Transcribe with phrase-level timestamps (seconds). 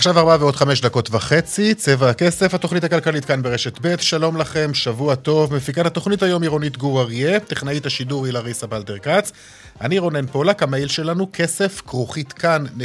[0.00, 4.74] עכשיו ארבע ועוד חמש דקות וחצי, צבע הכסף, התוכנית הכלכלית כאן ברשת ב', שלום לכם,
[4.74, 9.32] שבוע טוב, מפיקת התוכנית היום עירונית גור אריה, טכנאית השידור היא לריסה בלטר כץ,
[9.80, 12.82] אני רונן פולק, המייל שלנו כסף כרוכית כאן.org.il,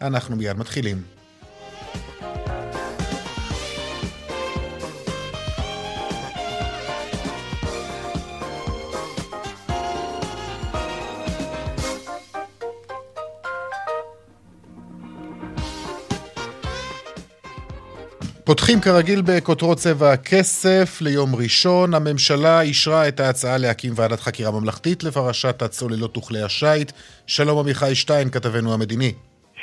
[0.00, 1.15] אנחנו מיד מתחילים.
[18.46, 21.94] פותחים כרגיל בכותרות צבע הכסף ליום ראשון.
[21.94, 26.92] הממשלה אישרה את ההצעה להקים ועדת חקירה ממלכתית לפרשת הצוללות וכלי השיט.
[27.26, 29.12] שלום עמיחי שטיין, כתבנו המדיני.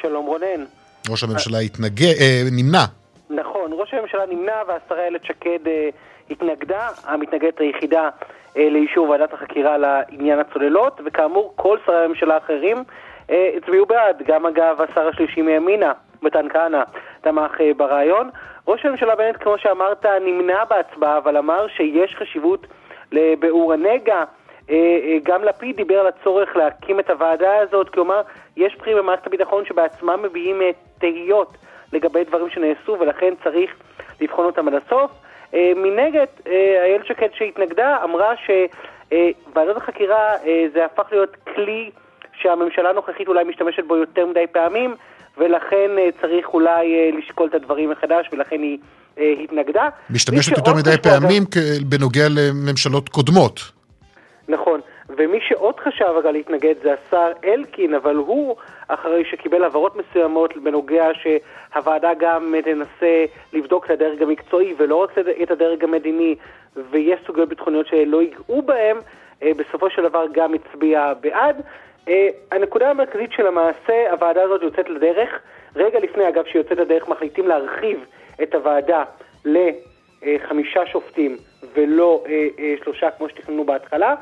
[0.01, 0.61] שלום רונן.
[1.09, 2.85] ראש הממשלה התנגד, אה, נמנע.
[3.29, 5.89] נכון, ראש הממשלה נמנע והשרה איילת שקד אה,
[6.29, 8.09] התנגדה, המתנגדת היחידה
[8.57, 12.83] אה, לאישור ועדת החקירה לעניין הצוללות, וכאמור כל שרי הממשלה האחרים
[13.29, 16.83] אה, הצביעו בעד, גם אגב השר השלישי מימינה, מתן כהנא,
[17.21, 18.29] תמך אה, ברעיון.
[18.67, 22.67] ראש הממשלה בנט, כמו שאמרת, נמנע בהצבעה, אבל אמר שיש חשיבות
[23.11, 24.23] לביאור הנגע.
[24.69, 28.22] אה, אה, גם לפיד דיבר על הצורך להקים את הוועדה הזאת, אמר,
[28.58, 30.69] יש בכירים במערכת הביטחון שבעצמם מביעים אה,
[31.00, 31.58] תהיות
[31.94, 33.75] לגבי דברים שנעשו, ולכן צריך
[34.22, 35.11] לבחון אותם עד הסוף.
[35.75, 40.34] מנגד, איילת שקד שהתנגדה אמרה שוועדת החקירה
[40.73, 41.91] זה הפך להיות כלי
[42.34, 44.95] שהממשלה הנוכחית אולי משתמשת בו יותר מדי פעמים,
[45.37, 48.77] ולכן אה, צריך אולי אה, לשקול את הדברים מחדש, ולכן היא
[49.17, 49.89] אה, התנגדה.
[50.09, 51.89] משתמשת יותר מדי פעמים אגב...
[51.89, 53.59] בנוגע לממשלות קודמות.
[54.47, 54.79] נכון,
[55.09, 58.55] ומי שעוד חשב אגב להתנגד זה השר אלקין, אבל הוא,
[58.88, 65.09] אחרי שקיבל הבהרות מסוימות בנוגע שהוועדה גם תנסה לבדוק את הדרג המקצועי ולא רק
[65.43, 66.35] את הדרג המדיני,
[66.91, 68.97] ויש סוגיות ביטחוניות שלא ייגעו בהם,
[69.41, 71.61] בסופו של דבר גם הצביע בעד.
[72.08, 72.12] Uh,
[72.52, 75.30] הנקודה המרכזית של המעשה, הוועדה הזאת יוצאת לדרך.
[75.75, 78.06] רגע לפני, אגב, שהיא יוצאת לדרך, מחליטים להרחיב
[78.44, 79.03] את הוועדה
[79.46, 81.38] לחמישה שופטים
[81.74, 82.30] ולא uh,
[82.84, 84.16] שלושה כמו שתכננו בהתחלה.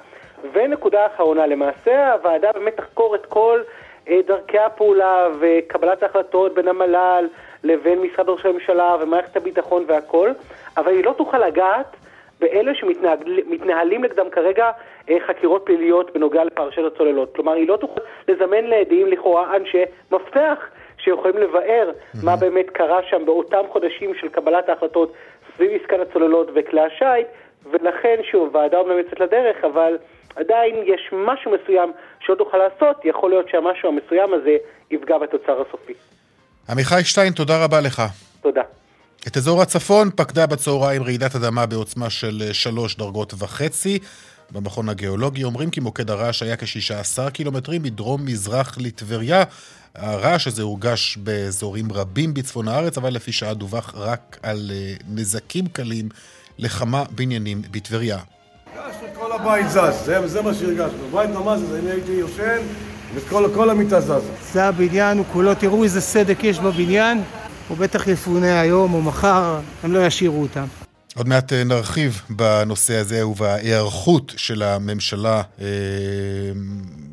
[0.54, 3.62] ונקודה אחרונה, למעשה הוועדה באמת תחקור את כל
[4.28, 7.28] דרכי הפעולה וקבלת ההחלטות בין המל"ל
[7.64, 10.32] לבין משרד ראש הממשלה ומערכת הביטחון והכל,
[10.78, 11.96] אבל היא לא תוכל לגעת
[12.40, 14.72] באלה שמתנהלים נגדם כרגע אה,
[15.28, 17.36] חקירות פליליות בנוגע לפרשת הצוללות.
[17.36, 20.58] כלומר, היא לא תוכל לזמן לעדים לכאורה אנשי מפתח
[20.98, 21.92] שיכולים לבאר.
[22.24, 25.14] מה באמת קרה שם באותם חודשים של קבלת ההחלטות
[25.56, 27.28] סביב עסקת הצוללות וכלי השיט,
[27.72, 29.98] ולכן, שוב, ועדה אומנם יוצאת לדרך, אבל
[30.36, 34.58] עדיין יש משהו מסוים שעוד תוכל לעשות, יכול להיות שהמשהו המסוים הזה
[34.92, 35.94] יפגע בתוצר הסופי.
[36.70, 38.02] עמיחי שטיין, תודה רבה לך.
[38.42, 38.62] תודה.
[39.28, 44.00] את אזור הצפון פקדה בצהריים רעידת אדמה בעוצמה של שלוש דרגות וחצי.
[44.52, 49.44] במכון הגיאולוגי אומרים כי מוקד הרעש היה כ-16 קילומטרים מדרום-מזרח לטבריה.
[49.96, 55.68] הרעש הזה הורגש באזורים רבים בצפון הארץ, אבל לפי שעה דווח רק על אה, נזקים
[55.68, 56.10] קלים
[56.58, 58.18] לכמה בניינים בטבריה.
[58.76, 61.10] הרגשנו את כל הבית זז, זה, זה מה שהרגשנו.
[61.12, 62.58] בית ממש זה, אני הייתי יושן
[63.16, 64.20] וכל המיטה זזה.
[64.54, 67.24] זה הבניין, הוא כולו, תראו איזה סדק יש בבניין.
[67.68, 70.81] הוא בטח יפונה היום או מחר, הם לא ישאירו אותם.
[71.16, 75.66] עוד מעט אה, נרחיב בנושא הזה ובהיערכות של הממשלה אה,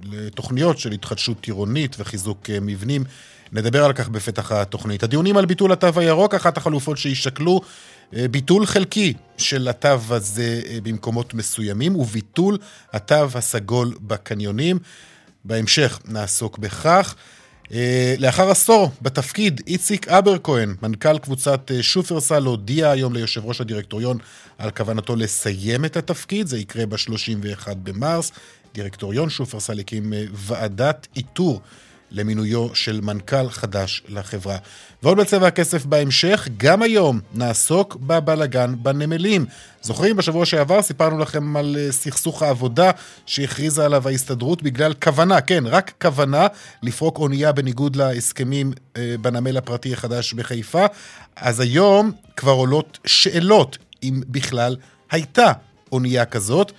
[0.03, 3.05] לתוכניות של התחדשות עירונית וחיזוק אה, מבנים.
[3.53, 5.03] נדבר על כך בפתח התוכנית.
[5.03, 7.61] הדיונים על ביטול התו הירוק, אחת החלופות שישקלו
[8.17, 12.59] אה, ביטול חלקי של התו הזה במקומות מסוימים וביטול
[12.93, 14.79] התו הסגול בקניונים.
[15.45, 17.15] בהמשך נעסוק בכך.
[17.73, 24.19] אה, לאחר עשור בתפקיד, איציק אברקוהן, מנכ"ל קבוצת אה, שופרסל, הודיע היום ליושב ראש הדירקטוריון
[24.59, 28.33] על כוונתו לסיים את התפקיד, זה יקרה ב-31 במרס.
[28.75, 31.61] דירקטוריון שופרסל הקים אה, ועדת איתור
[32.11, 34.57] למינויו של מנכ"ל חדש לחברה.
[35.03, 39.47] ועוד בצבע הכסף בהמשך, גם היום נעסוק בבלגן בנמלים.
[39.83, 42.91] זוכרים, בשבוע שעבר סיפרנו לכם על אה, סכסוך העבודה
[43.27, 46.47] שהכריזה עליו ההסתדרות בגלל כוונה, כן, רק כוונה,
[46.83, 50.87] לפרוק אונייה בניגוד להסכמים אה, בנמל הפרטי החדש בחיפה.
[51.37, 54.77] אז היום כבר עולות שאלות אם בכלל
[55.11, 55.53] הייתה
[55.93, 56.73] אונייה כזאת.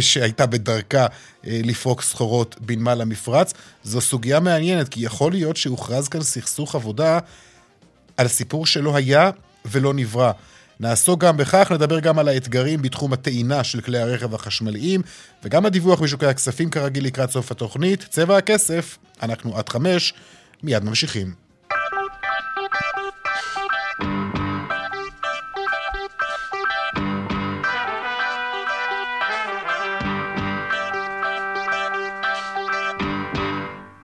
[0.00, 1.06] שהייתה בדרכה
[1.46, 3.52] אה, לפרוק סחורות בנמל המפרץ.
[3.84, 7.18] זו סוגיה מעניינת, כי יכול להיות שהוכרז כאן סכסוך עבודה
[8.16, 9.30] על סיפור שלא היה
[9.64, 10.32] ולא נברא.
[10.80, 15.02] נעסוק גם בכך, נדבר גם על האתגרים בתחום הטעינה של כלי הרכב החשמליים,
[15.44, 18.06] וגם הדיווח בשוקי הכספים כרגיל לקראת סוף התוכנית.
[18.10, 20.14] צבע הכסף, אנחנו עד חמש,
[20.62, 21.49] מיד ממשיכים.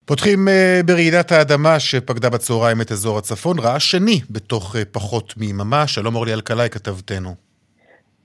[0.06, 5.88] פותחים אה, ברעידת האדמה שפקדה בצהריים את אזור הצפון, רעש שני בתוך אה, פחות מיממה.
[5.88, 7.30] שלום אורלי אלקלעי, כתבתנו.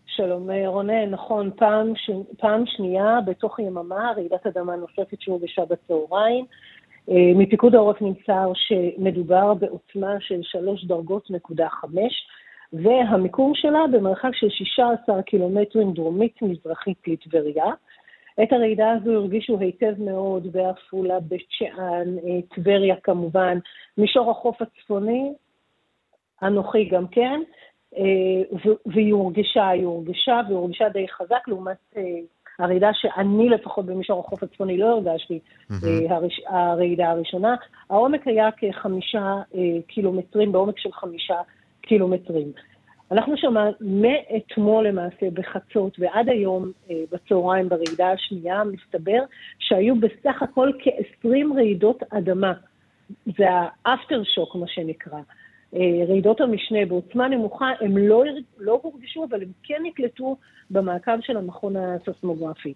[0.07, 2.11] שלום אה, רונן, נכון, פעם, ש...
[2.39, 6.45] פעם שנייה בתוך יממה, רעידת אדמה נוספת שהורגשה בצהריים.
[7.37, 12.13] מפיקוד העורף נמסר שמדובר בעוצמה של שלוש דרגות נקודה חמש,
[12.73, 17.73] והמיקום שלה במרחק של 16 קילומטרים דרומית-מזרחית לטבריה.
[18.43, 23.59] את הרעידה הזו הרגישו היטב מאוד בעפולה, בית שאן, אה, טבריה כמובן,
[23.99, 25.33] מישור החוף הצפוני,
[26.43, 27.41] אנוכי גם כן,
[27.97, 28.57] אה,
[28.87, 32.03] והיא הורגשה, היא הורגשה, והיא הורגשה די חזק לעומת אה,
[32.59, 35.39] הרעידה שאני לפחות במישור החוף הצפוני לא הרגשתי,
[35.71, 36.13] mm-hmm.
[36.47, 37.57] הרעידה הראשונה.
[37.91, 39.37] העומק היה כחמישה
[39.87, 41.41] קילומטרים, בעומק של חמישה
[41.81, 42.53] קילומטרים.
[43.13, 49.23] אנחנו שמענו מאתמול למעשה בחצות ועד היום אה, בצהריים ברעידה השנייה, מסתבר
[49.59, 52.53] שהיו בסך הכל כ-20 רעידות אדמה.
[53.39, 53.47] זה
[53.87, 55.19] האפטר שוק, מה שנקרא.
[55.75, 58.25] אה, רעידות המשנה בעוצמה נמוכה, הם לא,
[58.59, 60.37] לא הורגשו, אבל הם כן נקלטו
[60.71, 62.75] במעקב של המכון הסוסמוגרפי.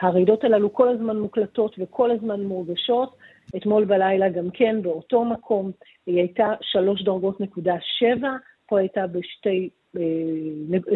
[0.00, 3.16] הרעידות הללו כל הזמן מוקלטות וכל הזמן מורגשות.
[3.56, 5.70] אתמול בלילה גם כן באותו מקום,
[6.06, 8.30] היא הייתה שלוש דרגות נקודה שבע.
[8.66, 9.70] פה הייתה בשתי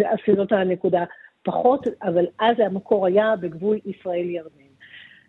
[0.05, 1.05] עשירות אה, הנקודה
[1.43, 4.71] פחות, אבל אז המקור היה בגבול ישראל-ירדן.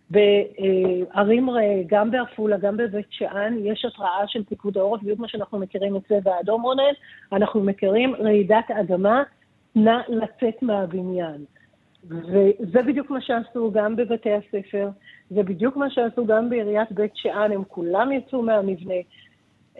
[0.09, 1.49] בערים,
[1.87, 6.01] גם בעפולה, גם בבית שאן, יש התראה של פיקוד העורף, בדיוק מה שאנחנו מכירים את
[6.07, 6.93] צבע האדום רונן,
[7.31, 9.23] אנחנו מכירים רעידת אדמה,
[9.75, 11.45] נא לצאת מהבניין.
[12.09, 14.89] וזה בדיוק מה שעשו גם בבתי הספר,
[15.29, 18.95] זה בדיוק מה שעשו גם בעיריית בית שאן, הם כולם יצאו מהמבנה.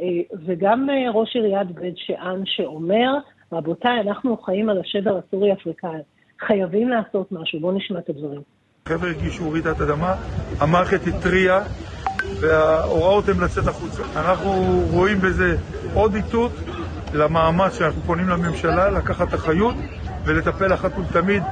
[0.01, 0.07] אה,
[0.45, 3.13] וגם אה, ראש עיריית בית שאן שאומר,
[3.51, 5.99] רבותיי, אנחנו חיים על השבר הסורי-אפריקאי,
[6.39, 8.41] חייבים לעשות משהו, בואו נשמע את הדברים.
[8.87, 10.13] חבר'ה הרגישו רעידת אדמה,
[10.59, 11.63] המערכת התריעה
[12.41, 14.03] וההוראות הן לצאת החוצה.
[14.15, 14.51] אנחנו
[14.91, 15.55] רואים בזה
[15.93, 16.51] עוד איתות
[17.13, 19.75] למאמץ שאנחנו פונים לממשלה לקחת אחריות
[20.25, 21.43] ולטפל אחת ולתמיד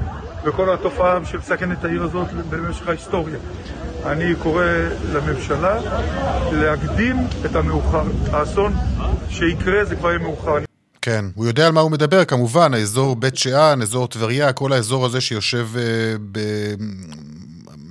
[0.45, 3.37] בכל התופעה שמסכנת העיר הזאת במשך ההיסטוריה.
[4.05, 4.63] אני קורא
[5.13, 5.79] לממשלה
[6.53, 7.15] להקדים
[7.45, 8.03] את המאוחר.
[8.31, 8.73] האסון
[9.29, 10.55] שיקרה זה כבר יהיה מאוחר.
[11.01, 15.05] כן, הוא יודע על מה הוא מדבר, כמובן, האזור בית שאן, אזור טבריה, כל האזור
[15.05, 15.79] הזה שיושב uh,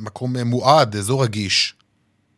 [0.03, 1.75] במקום מועד, אזור רגיש.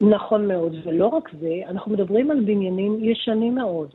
[0.01, 3.89] נכון מאוד, ולא רק זה, אנחנו מדברים על בניינים ישנים מאוד.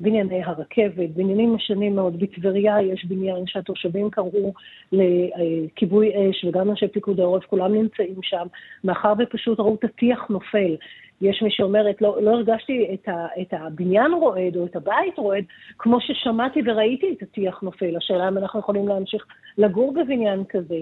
[0.00, 2.20] בנייני הרכבת, בניינים ישנים מאוד.
[2.20, 4.52] בטבריה יש בניין שהתושבים קראו
[4.92, 8.46] לכיבוי אש, וגם אנשי פיקוד העורף, כולם נמצאים שם,
[8.84, 10.76] מאחר ופשוט ראו את הטיח נופל.
[11.20, 15.44] יש מי שאומרת, לא, לא הרגשתי את, ה, את הבניין רועד או את הבית רועד,
[15.78, 17.96] כמו ששמעתי וראיתי את הטיח נופל.
[17.96, 19.26] השאלה אם אנחנו יכולים להמשיך
[19.58, 20.78] לגור בבניין כזה.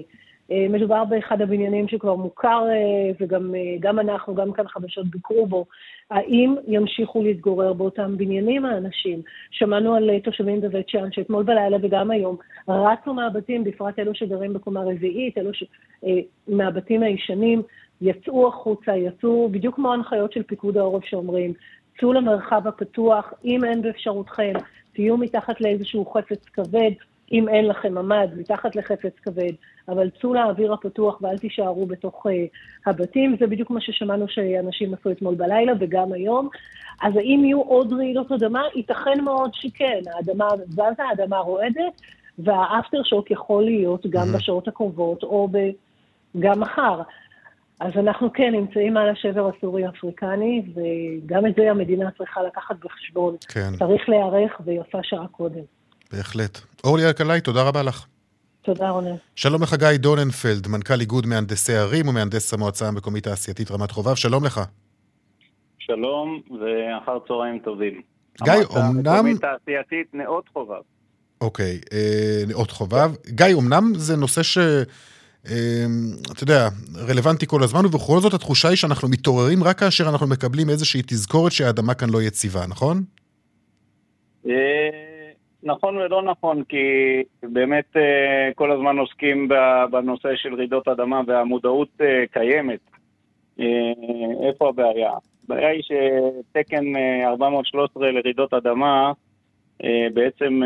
[0.51, 5.67] אה, מדובר באחד הבניינים שכבר מוכר, אה, וגם אה, אנחנו, גם כאן חדשות ביקרו בו.
[6.11, 9.23] האם ימשיכו להתגורר באותם בניינים האנשים?
[9.51, 12.37] שמענו על תושבים בבית שאן שאתמול בלילה וגם היום
[12.69, 15.65] רצו מהבתים, בפרט אלו שגרים בקומה רביעית, אלו ש...
[16.49, 17.63] מהבתים הישנים,
[18.01, 21.53] יצאו החוצה, יצאו בדיוק כמו ההנחיות של פיקוד העורף שאומרים,
[22.01, 24.53] צאו למרחב הפתוח, אם אין באפשרותכם,
[24.93, 26.91] תהיו מתחת לאיזשהו חפץ כבד,
[27.33, 29.53] אם אין לכם ממ"ד, מתחת לחפץ כבד,
[29.89, 32.31] אבל צאו לאוויר הפתוח ואל תישארו בתוך uh,
[32.87, 33.37] הבתים.
[33.41, 36.49] זה בדיוק מה ששמענו שאנשים עשו אתמול בלילה וגם היום.
[37.03, 38.63] אז האם יהיו עוד רעידות אדמה?
[38.75, 40.01] ייתכן מאוד שכן.
[40.15, 42.01] האדמה זזה, האדמה רועדת,
[42.39, 44.37] והאפטר שוק יכול להיות גם mm-hmm.
[44.37, 45.59] בשעות הקרובות או ב...
[46.39, 47.03] גם מחר.
[47.81, 53.37] אז אנחנו כן נמצאים על השבר הסורי-אפריקני, וגם את זה המדינה צריכה לקחת בחשבון.
[53.49, 53.77] כן.
[53.79, 55.82] צריך להיערך, ויפה שעה קודם.
[56.13, 56.61] בהחלט.
[56.85, 58.07] אורלי אלקלעי, תודה רבה לך.
[58.63, 59.17] תודה, רונן.
[59.37, 64.45] שלום לך, גיא דוננפלד, מנכ"ל איגוד מהנדסי ערים ומהנדס המועצה המקומית התעשייתית רמת חובב, שלום
[64.45, 64.61] לך.
[65.79, 68.01] שלום, ואחר צהריים טובים.
[68.43, 68.77] גיא, אמנם...
[68.77, 70.81] המועצה המקומית התעשייתית נאות חובב.
[71.41, 73.11] אוקיי, אה, נאות חובב.
[73.29, 74.59] גיא, אמנם זה נושא ש...
[75.51, 75.85] אה,
[76.33, 76.69] אתה יודע,
[77.09, 81.53] רלוונטי כל הזמן, ובכל זאת התחושה היא שאנחנו מתעוררים רק כאשר אנחנו מקבלים איזושהי תזכורת
[81.53, 83.03] שהאדמה כאן לא יציבה, נכון?
[85.63, 86.77] נכון ולא נכון, כי
[87.43, 89.49] באמת אה, כל הזמן עוסקים
[89.91, 92.81] בנושא של רעידות אדמה והמודעות אה, קיימת.
[93.61, 93.93] אה,
[94.49, 95.13] איפה הבעיה?
[95.45, 99.13] הבעיה היא שתקן אה, 413 לרעידות אדמה
[100.15, 100.61] בעצם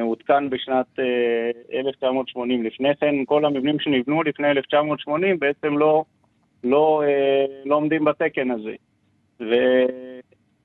[0.00, 2.62] עודכן בשנת אה, 1980.
[2.62, 6.04] לפני כן, כל המבנים שנבנו לפני 1980 בעצם לא,
[6.64, 7.02] לא,
[7.64, 8.74] לא עומדים בתקן הזה.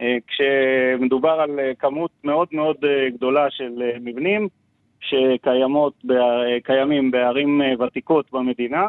[0.01, 4.47] וכשמדובר על אה, כמות מאוד מאוד אה, גדולה של אה, מבנים
[4.99, 6.13] שקיימות, ב-
[6.63, 8.87] קיימים בערים אה, ותיקות במדינה,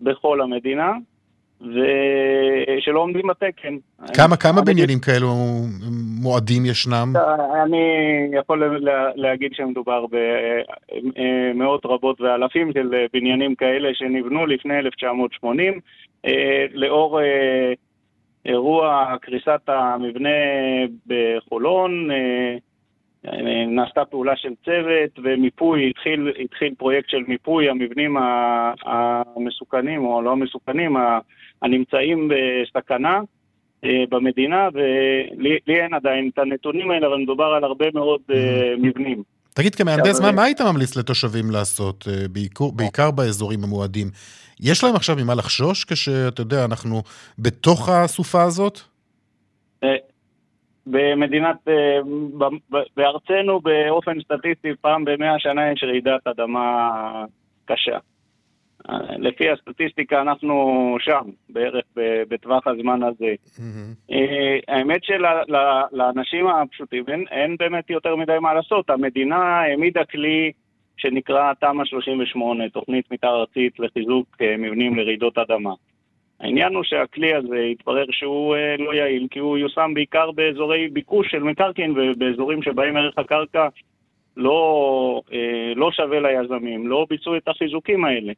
[0.00, 0.92] בכל המדינה,
[1.60, 3.76] ושלא עומדים בתקן.
[4.16, 5.28] כמה, כמה בניינים כאלו
[6.22, 7.12] מועדים ישנם?
[7.64, 7.78] אני
[8.38, 10.04] יכול לה- להגיד שמדובר
[11.54, 15.80] במאות רבות ואלפים של אה, בניינים כאלה שנבנו לפני 1980.
[16.26, 16.30] אה,
[16.72, 17.72] לאור אה,
[18.46, 20.28] אירוע קריסת המבנה
[21.06, 22.56] בחולון, אה,
[23.66, 28.16] נעשתה פעולה של צוות ומיפוי, התחיל, התחיל פרויקט של מיפוי המבנים
[28.86, 30.96] המסוכנים או לא המסוכנים,
[31.62, 33.20] הנמצאים בסכנה.
[33.84, 38.74] אה, במדינה, ולי לי אין עדיין את הנתונים האלה, אבל מדובר על הרבה מאוד אה,
[38.78, 39.22] מבנים.
[39.54, 44.10] תגיד, כמהנדס, מה, מה היית ממליץ לתושבים לעשות, בעיקר, בעיקר באזורים המועדים?
[44.62, 47.02] יש להם עכשיו ממה לחשוש כשאתה יודע, אנחנו
[47.38, 48.80] בתוך הסופה הזאת?
[49.84, 49.96] אה,
[50.86, 51.98] במדינת, אה,
[52.96, 56.90] בארצנו באופן סטטיסטי פעם במאה שנה יש רעידת אדמה
[57.64, 57.98] קשה.
[58.88, 61.84] אה, לפי הסטטיסטיקה אנחנו שם, בערך
[62.28, 63.34] בטווח הזמן הזה.
[64.10, 68.90] אה, האמת שלאנשים הפשוטים אין, אין באמת יותר מדי מה לעשות.
[68.90, 70.52] המדינה העמידה כלי
[71.00, 75.72] שנקרא תמ"א 38, תוכנית מתאר ארצית לחיזוק אה, מבנים לרעידות אדמה.
[76.40, 81.30] העניין הוא שהכלי הזה התברר שהוא אה, לא יעיל, כי הוא יושם בעיקר באזורי ביקוש
[81.30, 83.68] של מקרקעין ובאזורים שבהם ערך הקרקע
[84.36, 88.32] לא, אה, לא שווה ליזמים, לא ביצעו את החיזוקים האלה.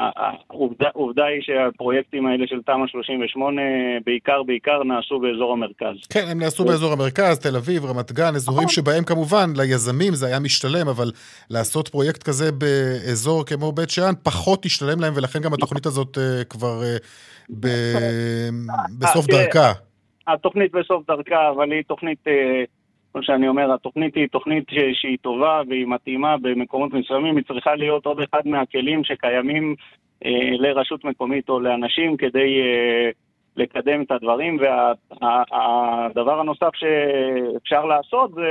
[0.00, 3.62] אה, העובדה, העובדה היא שהפרויקטים האלה של תמ"א 38
[4.06, 5.96] בעיקר בעיקר נעשו באזור המרכז.
[6.12, 10.40] כן, הם נעשו באזור המרכז, תל אביב, רמת גן, אזורים שבהם כמובן ליזמים זה היה
[10.40, 11.10] משתלם, אבל
[11.50, 16.44] לעשות פרויקט כזה באזור כמו בית שאן פחות השתלם להם, ולכן גם התוכנית הזאת אה,
[16.44, 16.96] כבר אה,
[17.60, 18.48] ב-
[18.98, 19.72] בסוף תראה, דרכה.
[20.26, 22.64] התוכנית בסוף דרכה, אבל היא תוכנית, אה,
[23.12, 28.06] כמו שאני אומר, התוכנית היא תוכנית שהיא טובה והיא מתאימה במקומות מסוימים, היא צריכה להיות
[28.06, 29.74] עוד אחד מהכלים שקיימים
[30.24, 33.10] אה, לרשות מקומית או לאנשים כדי אה,
[33.56, 38.48] לקדם את הדברים, והדבר הנוסף שאפשר לעשות זה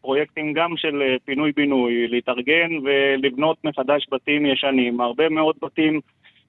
[0.00, 5.00] פרויקטים גם של אה, פינוי-בינוי, להתארגן ולבנות מחדש בתים ישנים.
[5.00, 6.00] הרבה מאוד בתים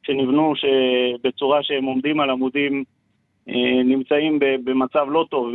[0.04, 0.54] שנבנו
[1.24, 2.84] בצורה שהם עומדים על עמודים
[3.86, 5.53] נמצאים ב- במצב לא טוב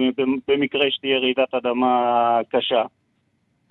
[0.49, 2.83] במקרה שתהיה רעידת אדמה קשה.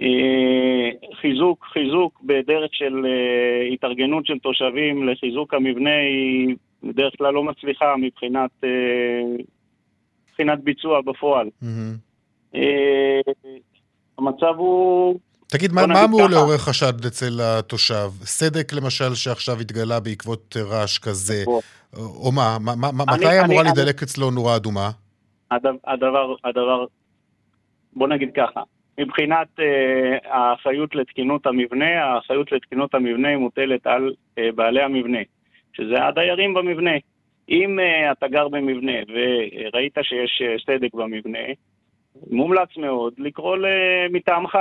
[0.01, 0.89] אה,
[1.22, 7.96] חיזוק, חיזוק בדרך של אה, התארגנות של תושבים לחיזוק המבנה היא בדרך כלל לא מצליחה
[7.98, 8.70] מבחינת, אה,
[10.30, 11.50] מבחינת ביצוע בפועל.
[12.56, 13.22] אה,
[14.18, 15.20] המצב הוא...
[15.58, 16.32] תגיד, מה, מה אמור ככה.
[16.32, 18.10] לעורר חשד אצל התושב?
[18.24, 21.62] סדק למשל שעכשיו התגלה בעקבות רעש כזה, בוא.
[21.98, 22.58] או מה?
[22.60, 24.90] מה, מה אני- מתי אמורה אני- להידלק אצלו נורה אדומה?
[25.88, 26.86] הדבר, הדבר,
[27.94, 28.62] בוא נגיד ככה,
[29.00, 29.66] מבחינת אה,
[30.34, 35.18] האחריות לתקינות המבנה, האחריות לתקינות המבנה מוטלת על אה, בעלי המבנה,
[35.74, 36.92] שזה הדיירים במבנה.
[37.50, 41.40] אם אה, אתה גר במבנה וראית שיש אה, סדק במבנה,
[42.32, 43.58] מומלץ מאוד לקרוא
[44.12, 44.58] מטעמך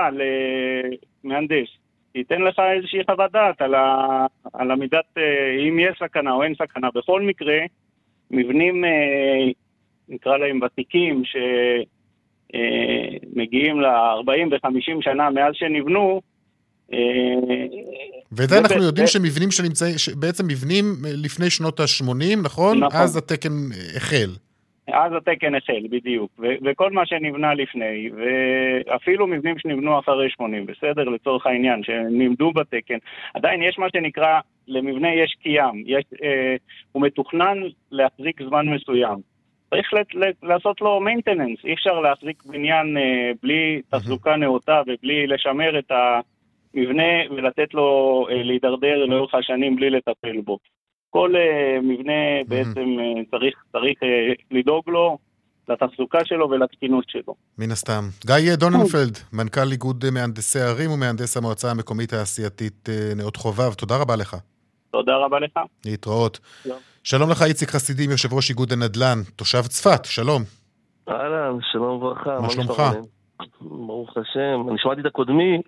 [1.25, 1.69] למהנדס.
[2.15, 5.23] ייתן לך איזושהי חוות דעת על, ה, על המידת, אה,
[5.69, 6.89] אם יש סכנה או אין סכנה.
[6.95, 7.59] בכל מקרה,
[8.31, 8.91] מבנים אה,
[10.09, 11.23] נקרא להם ותיקים,
[12.55, 16.21] שמגיעים ל-40 ו-50 שנה מאז שנבנו,
[16.93, 16.99] אה,
[18.33, 22.79] ואת זה אנחנו יודעים שמבנים שנמצאים, בעצם מבנים לפני שנות ה-80, נכון?
[22.79, 23.01] נכון.
[23.01, 23.53] אז התקן
[23.97, 24.31] החל.
[24.89, 26.31] אז התקן החל, בדיוק.
[26.39, 31.03] ו- וכל מה שנבנה לפני, ואפילו מבנים שנבנו אחרי 80, בסדר?
[31.05, 32.99] לצורך העניין, שנמדו בתקן,
[33.35, 36.57] עדיין יש מה שנקרא, למבנה יש קיים, יש, אה,
[36.93, 37.59] הוא מתוכנן
[37.91, 39.19] להחזיק זמן מסוים.
[39.71, 45.27] צריך לת- לת- לעשות לו maintenance, אי אפשר להחזיק בניין אה, בלי תחזוקה נאותה ובלי
[45.27, 45.91] לשמר את
[46.75, 47.87] המבנה ולתת לו
[48.31, 50.59] אה, להידרדר לאורך השנים בלי לטפל בו.
[51.13, 54.09] כל אה, מבנה בעצם אה, צריך, צריך אה,
[54.51, 55.19] לדאוג לו,
[55.69, 57.35] לתחזוקה שלו ולתקינות שלו.
[57.59, 58.03] מן הסתם.
[58.27, 64.37] גיא דוננפלד, מנכ"ל איגוד מהנדסי הערים ומהנדס המועצה המקומית העשייתית נאות חובב, תודה רבה לך.
[64.91, 65.61] תודה רבה לך.
[65.87, 66.41] להתראות.
[66.63, 66.79] שלום.
[67.05, 70.43] שלום לך, איציק חסידים, יושב ראש איגוד הנדל"ן, תושב צפת, שלום.
[71.09, 72.41] אהלן, שלום וברכה.
[72.41, 72.83] מה שלומך?
[73.61, 74.69] ברוך השם.
[74.69, 75.63] אני שמעתי את הקודמי,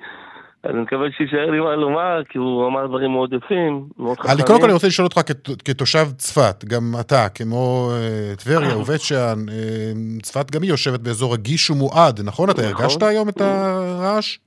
[0.66, 4.36] אני מקווה שיישאר לי מה לומר, כי הוא אמר דברים מאוד יפים, מאוד חכמים.
[4.36, 8.78] אני קודם כל אני רוצה לשאול אותך כת- כתושב צפת, גם אתה, כמו אה, טבריה
[8.78, 9.92] ובית שאן, אה,
[10.22, 12.50] צפת גם היא יושבת באזור רגיש ומועד, נכון?
[12.50, 12.74] אתה נכון.
[12.82, 14.38] הרגשת היום את הרעש?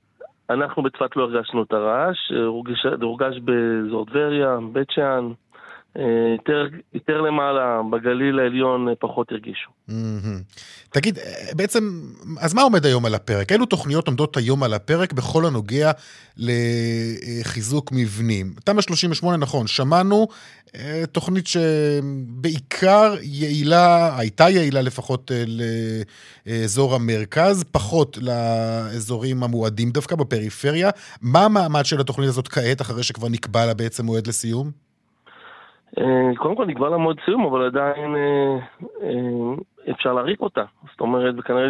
[0.50, 2.44] אנחנו בצפת לא הרגשנו את הרעש, אה,
[3.00, 5.47] הורגש, באזור טבריה, בית שאן, אה,
[5.96, 9.70] יותר, יותר למעלה, בגליל העליון אה, פחות הרגישו.
[10.90, 12.00] תגיד, אה, בעצם,
[12.40, 13.52] אז מה עומד היום על הפרק?
[13.52, 15.90] אילו תוכניות עומדות היום על הפרק בכל הנוגע
[16.36, 18.52] לחיזוק מבנים?
[18.64, 20.28] תמ"א 38, נכון, שמענו
[20.74, 25.44] אה, תוכנית שבעיקר יעילה, הייתה יעילה לפחות אה,
[26.46, 30.90] לאזור המרכז, פחות לאזורים המועדים דווקא בפריפריה.
[31.22, 34.87] מה המעמד של התוכנית הזאת כעת, אחרי שכבר נקבע לה בעצם מועד לסיום?
[35.98, 38.58] אה, קודם כל נקבע לה מועד סיום, אבל עדיין אה,
[39.02, 40.64] אה, אפשר להאריך אותה.
[40.90, 41.68] זאת אומרת, וכנראה,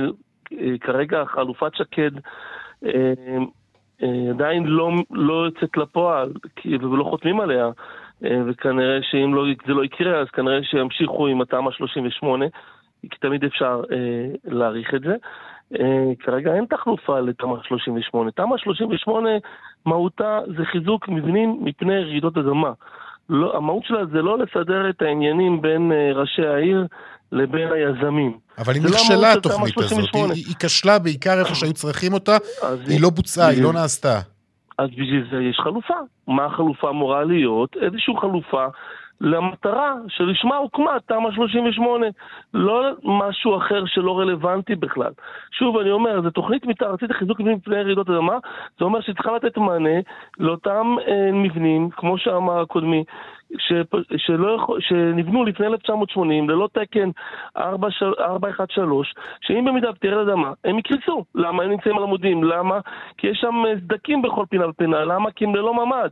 [0.53, 2.11] אה, כרגע חלופת שקד
[4.31, 6.33] עדיין לא, לא יוצאת לפועל,
[6.65, 7.71] ולא חותמים עליה,
[8.25, 12.47] אה, וכנראה שאם לא, זה לא יקרה, אז כנראה שימשיכו עם התמ"א 38,
[13.03, 13.83] כי תמיד אפשר
[14.45, 15.17] להאריך את זה.
[16.19, 18.31] כרגע אין תחלופה לתמ"א 38.
[18.31, 19.31] תמ"א 38,
[19.87, 22.73] מהותה זה חיזוק מבנים מפני רעידות אדמה.
[23.29, 26.87] לא, המהות שלה זה לא לסדר את העניינים בין אה, ראשי העיר
[27.33, 28.39] לבין היזמים.
[28.59, 30.35] אבל היא לא נכשלה התוכנית תמ"א הזאת, 38.
[30.35, 33.83] היא היא כשלה בעיקר איפה שהיו צריכים אותה, אז היא לא בוצעה, היא לא בדיוק.
[33.83, 34.21] נעשתה.
[34.79, 35.95] אז בשביל זה יש חלופה.
[36.29, 37.77] מה החלופה אמורה להיות?
[37.83, 38.67] איזושהי חלופה
[39.21, 42.07] למטרה שלשמה הוקמה תמ"א 38,
[42.55, 45.13] לא משהו אחר שלא רלוונטי בכלל.
[45.51, 48.39] שוב, אני אומר, זו תוכנית מתאר ארצית לחיזוק מבנים מפני רעידות אדמה,
[48.79, 50.01] זה אומר שהיא צריכה לתת מענה
[50.39, 53.05] לאותם אה, מבנים, כמו שאמר הקודמי,
[53.59, 53.95] שפ...
[54.17, 54.81] שלא יכול...
[54.81, 57.11] שנבנו לפני 1980 ללא תקן
[57.57, 61.25] 413, שאם במידה ותרד אדמה, הם יקרסו.
[61.35, 61.63] למה?
[61.63, 62.45] הם נמצאים על עמודים.
[62.45, 62.81] למה?
[63.19, 65.05] כי יש שם אה, סדקים בכל פינה ופינה.
[65.05, 65.31] למה?
[65.31, 66.11] כי הם ללא ממ"ד.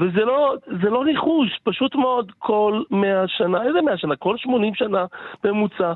[0.00, 4.16] וזה לא, זה לא ניחוש, פשוט מאוד כל 100 שנה, איזה 100 שנה?
[4.16, 5.04] כל 80 שנה
[5.44, 5.92] בממוצע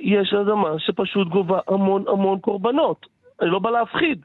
[0.00, 3.06] יש אדמה שפשוט גובה המון המון קורבנות.
[3.42, 4.18] אני לא בא להפחיד.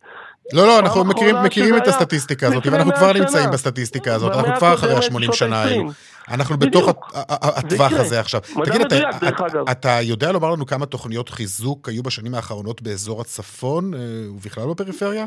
[0.54, 3.20] לא, לא, אנחנו מכירים, מכירים את הסטטיסטיקה הזאת, ואנחנו 100 כבר שנה.
[3.22, 5.82] נמצאים בסטטיסטיקה הזאת, אנחנו כבר אחרי הקודמת, ה-80 שנות שנה האלו.
[5.90, 6.34] ה-20.
[6.34, 7.12] אנחנו בתוך בדיוק.
[7.16, 7.92] ה- הטווח.
[7.94, 8.42] הזה עכשיו.
[8.66, 9.72] תגיד, אתה- מדויק, אתה-.
[9.72, 14.00] אתה יודע לומר לנו כמה תוכניות חיזוק היו בשנים האחרונות באזור הצפון, אה,
[14.36, 15.26] ובכלל בפריפריה?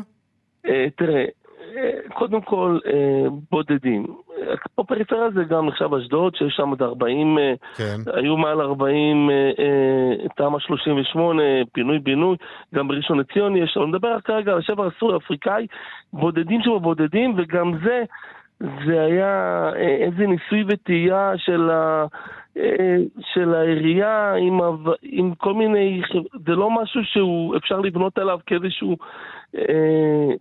[0.65, 1.25] אה, תראה, אה,
[2.13, 4.05] קודם כל, אה, בודדים.
[4.75, 8.11] פה פריפריה זה גם נחשב אשדוד, שיש שם עד 40, אה, כן.
[8.13, 12.37] היו מעל 40 אה, תמ"א 38, פינוי-בינוי,
[12.75, 15.67] גם בראשון לציון יש, אני מדבר כרגע על השבר הסורי-אפריקאי,
[16.13, 18.03] בודדים שבבודדים, וגם זה,
[18.59, 22.05] זה היה איזה ניסוי וטעייה של ה...
[23.33, 24.59] של העירייה עם,
[25.01, 26.01] עם כל מיני,
[26.45, 28.97] זה לא משהו שהוא אפשר לבנות עליו כאיזשהו,
[29.55, 30.35] אה,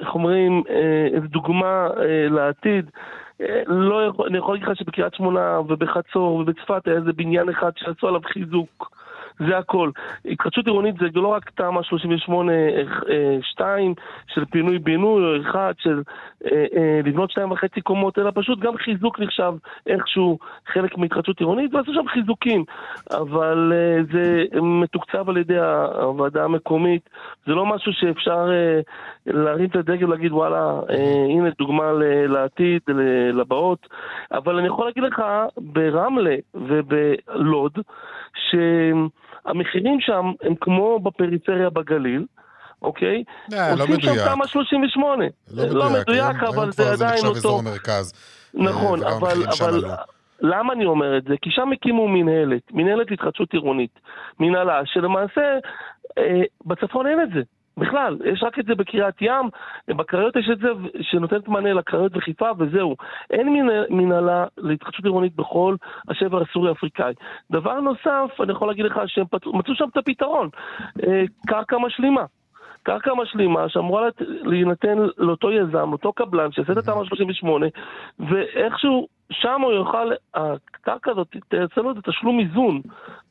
[0.00, 2.90] איך אומרים, אה, דוגמה אה, לעתיד.
[3.40, 7.70] אה, לא יכול, אני יכול להגיד לך שבקריית שמונה ובחצור ובצפת היה איזה בניין אחד
[7.76, 8.98] שעשו עליו חיזוק.
[9.46, 9.90] זה הכל.
[10.24, 12.52] התחדשות עירונית זה לא רק תמ"א 38
[13.42, 13.94] 2
[14.26, 16.02] של פינוי-בינוי או אחד של
[17.04, 19.52] לבנות שתיים וחצי קומות, אלא פשוט גם חיזוק נחשב
[19.86, 22.64] איכשהו חלק מהתחדשות עירונית, ועשו שם חיזוקים.
[23.10, 23.72] אבל
[24.12, 25.58] זה מתוקצב על ידי
[26.02, 27.10] הוועדה המקומית,
[27.46, 28.50] זה לא משהו שאפשר
[29.32, 30.96] להרים את הדגל ולהגיד וואלה, אה,
[31.30, 33.86] הנה דוגמה ל- לעתיד, ל- לבאות.
[34.32, 35.22] אבל אני יכול להגיד לך,
[35.56, 37.72] ברמלה ובלוד,
[38.50, 42.24] שהמחירים שם הם כמו בפריפריה בגליל.
[42.82, 43.24] אוקיי?
[43.52, 44.18] אה, לא עושים מדויק.
[44.18, 45.24] שם תמ"א 38.
[45.54, 47.68] לא לא מדויק, מדויק, היום- אבל היום זה כבר זה עדיין נחשב אזור אותו...
[48.54, 49.80] נכון, אה, וגם אבל, אבל.
[50.40, 51.34] למה אני אומר את זה?
[51.42, 54.00] כי שם הקימו מנהלת, מנהלת התחדשות עירונית,
[54.40, 55.58] מנהלה, שלמעשה
[56.18, 57.40] אה, בצפון אין את זה.
[57.78, 59.48] בכלל, יש רק את זה בקריית ים,
[59.88, 60.68] בקריות יש את זה
[61.00, 62.96] שנותנת מענה לקריות וחיפה וזהו.
[63.30, 65.76] אין מנהל- מנהלה להתחדשות עירונית בכל
[66.08, 67.14] השבר הסורי-אפריקאי.
[67.50, 70.48] דבר נוסף, אני יכול להגיד לך שהם פתרו- מצאו שם את הפתרון,
[71.06, 72.24] אה, קרקע משלימה.
[72.82, 77.66] קרקע משלימה שאמורה לת- להינתן לאותו יזם, לאותו קבלן שיעשה את התמ"א 38,
[78.18, 82.80] ואיכשהו שם הוא יוכל, הקרקע הזאת תייצר לו את התשלום איזון,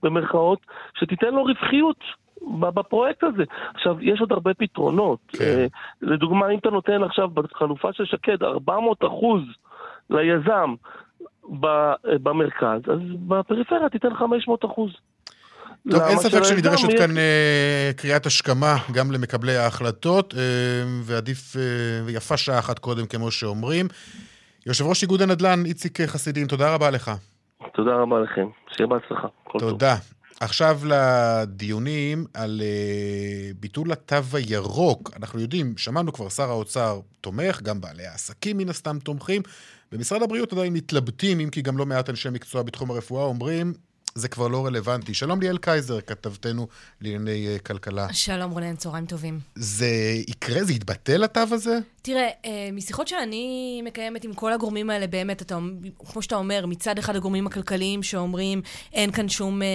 [0.03, 0.60] במרכאות,
[0.99, 2.26] שתיתן לו רווחיות.
[2.73, 3.43] בפרויקט הזה.
[3.73, 5.19] עכשיו, יש עוד הרבה פתרונות.
[5.28, 5.45] כן.
[5.45, 5.65] אה,
[6.02, 9.41] לדוגמה, אם אתה נותן עכשיו בחלופה של שקד 400 אחוז
[10.10, 10.73] ליזם
[11.60, 14.91] ב- במרכז, אז בפריפריה תיתן 500 אחוז.
[15.91, 20.41] טוב, אין ספק שנדרשת כאן אה, קריאת השכמה גם למקבלי ההחלטות, אה,
[21.04, 21.62] ועדיף, אה,
[22.06, 23.88] ויפה שעה אחת קודם, כמו שאומרים.
[24.65, 27.12] יושב ראש איגוד הנדל"ן, איציק חסידין, תודה רבה לך.
[27.73, 29.28] תודה רבה לכם, שיהיה בהצלחה.
[29.43, 29.69] כל טוב.
[30.39, 35.12] עכשיו לדיונים על uh, ביטול התו הירוק.
[35.15, 39.41] אנחנו יודעים, שמענו כבר, שר האוצר תומך, גם בעלי העסקים מן הסתם תומכים.
[39.91, 43.73] במשרד הבריאות עדיין מתלבטים, אם כי גם לא מעט אנשי מקצוע בתחום הרפואה אומרים,
[44.17, 45.13] זה כבר לא רלוונטי.
[45.13, 46.67] שלום ליאל קייזר, כתבתנו
[47.01, 48.13] לענייני uh, כלכלה.
[48.13, 49.39] שלום רונן, צהריים טובים.
[49.56, 49.88] זה
[50.27, 50.63] יקרה?
[50.63, 51.80] זה יתבטל התו הזה?
[52.01, 55.58] תראה, אה, משיחות שאני מקיימת עם כל הגורמים האלה, באמת, אתה,
[56.12, 58.62] כמו שאתה אומר, מצד אחד הגורמים הכלכליים שאומרים,
[58.93, 59.67] אין כאן שום אה,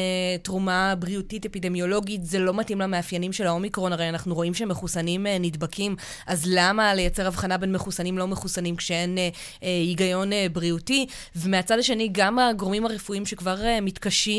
[0.43, 5.97] תרומה בריאותית אפידמיולוגית, זה לא מתאים למאפיינים של האומיקרון, הרי אנחנו רואים שמחוסנים אה, נדבקים,
[6.27, 9.29] אז למה לייצר הבחנה בין מחוסנים לא מחוסנים כשאין אה,
[9.63, 11.07] אה, היגיון אה, בריאותי?
[11.37, 14.32] ומהצד השני, גם הגורמים הרפואיים שכבר אה, מתקשים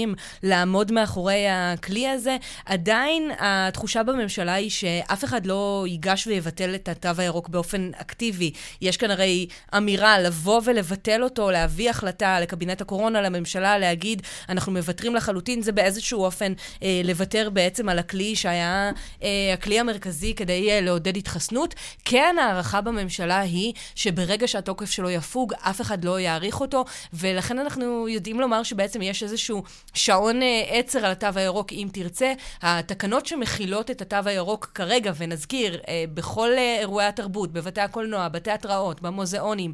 [0.43, 7.09] לעמוד מאחורי הכלי הזה, עדיין התחושה בממשלה היא שאף אחד לא ייגש ויבטל את התו
[7.17, 8.51] הירוק באופן אקטיבי.
[8.81, 15.15] יש כאן הרי אמירה לבוא ולבטל אותו, להביא החלטה לקבינט הקורונה, לממשלה, להגיד, אנחנו מוותרים
[15.15, 16.53] לחלוטין, זה באיזשהו אופן
[16.83, 18.91] אה, לוותר בעצם על הכלי שהיה
[19.23, 21.75] אה, הכלי המרכזי כדי אה, לעודד התחסנות.
[22.05, 28.07] כן, הערכה בממשלה היא שברגע שהתוקף שלו יפוג, אף אחד לא יעריך אותו, ולכן אנחנו
[28.07, 32.33] יודעים לומר שבעצם יש איזשהו שעון אה, עצר על התו הירוק, אם תרצה.
[32.61, 38.51] התקנות שמכילות את התו הירוק כרגע, ונזכיר, אה, בכל אה, אירועי התרבות, בבתי הקולנוע, בתי
[38.51, 39.73] התראות, במוזיאונים,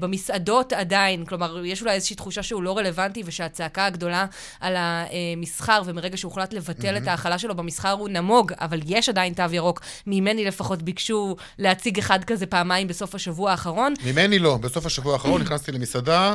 [0.00, 4.26] במסעדות עדיין, כלומר, יש אולי איזושהי תחושה שהוא לא רלוונטי ושהצעקה הגדולה
[4.60, 7.02] על המסחר, ומרגע שהוחלט לבטל mm-hmm.
[7.02, 9.80] את ההכלה שלו במסחר הוא נמוג, אבל יש עדיין תו ירוק.
[10.06, 13.94] ממני לפחות ביקשו להציג אחד כזה פעמיים בסוף השבוע האחרון.
[14.04, 14.56] ממני לא.
[14.56, 16.34] בסוף השבוע האחרון נכנסתי למסעדה,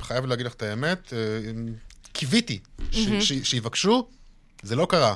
[0.00, 1.12] חייב להגיד לך את האמת,
[2.14, 2.58] קיוויתי
[3.42, 4.08] שיבקשו,
[4.62, 5.14] זה לא קרה.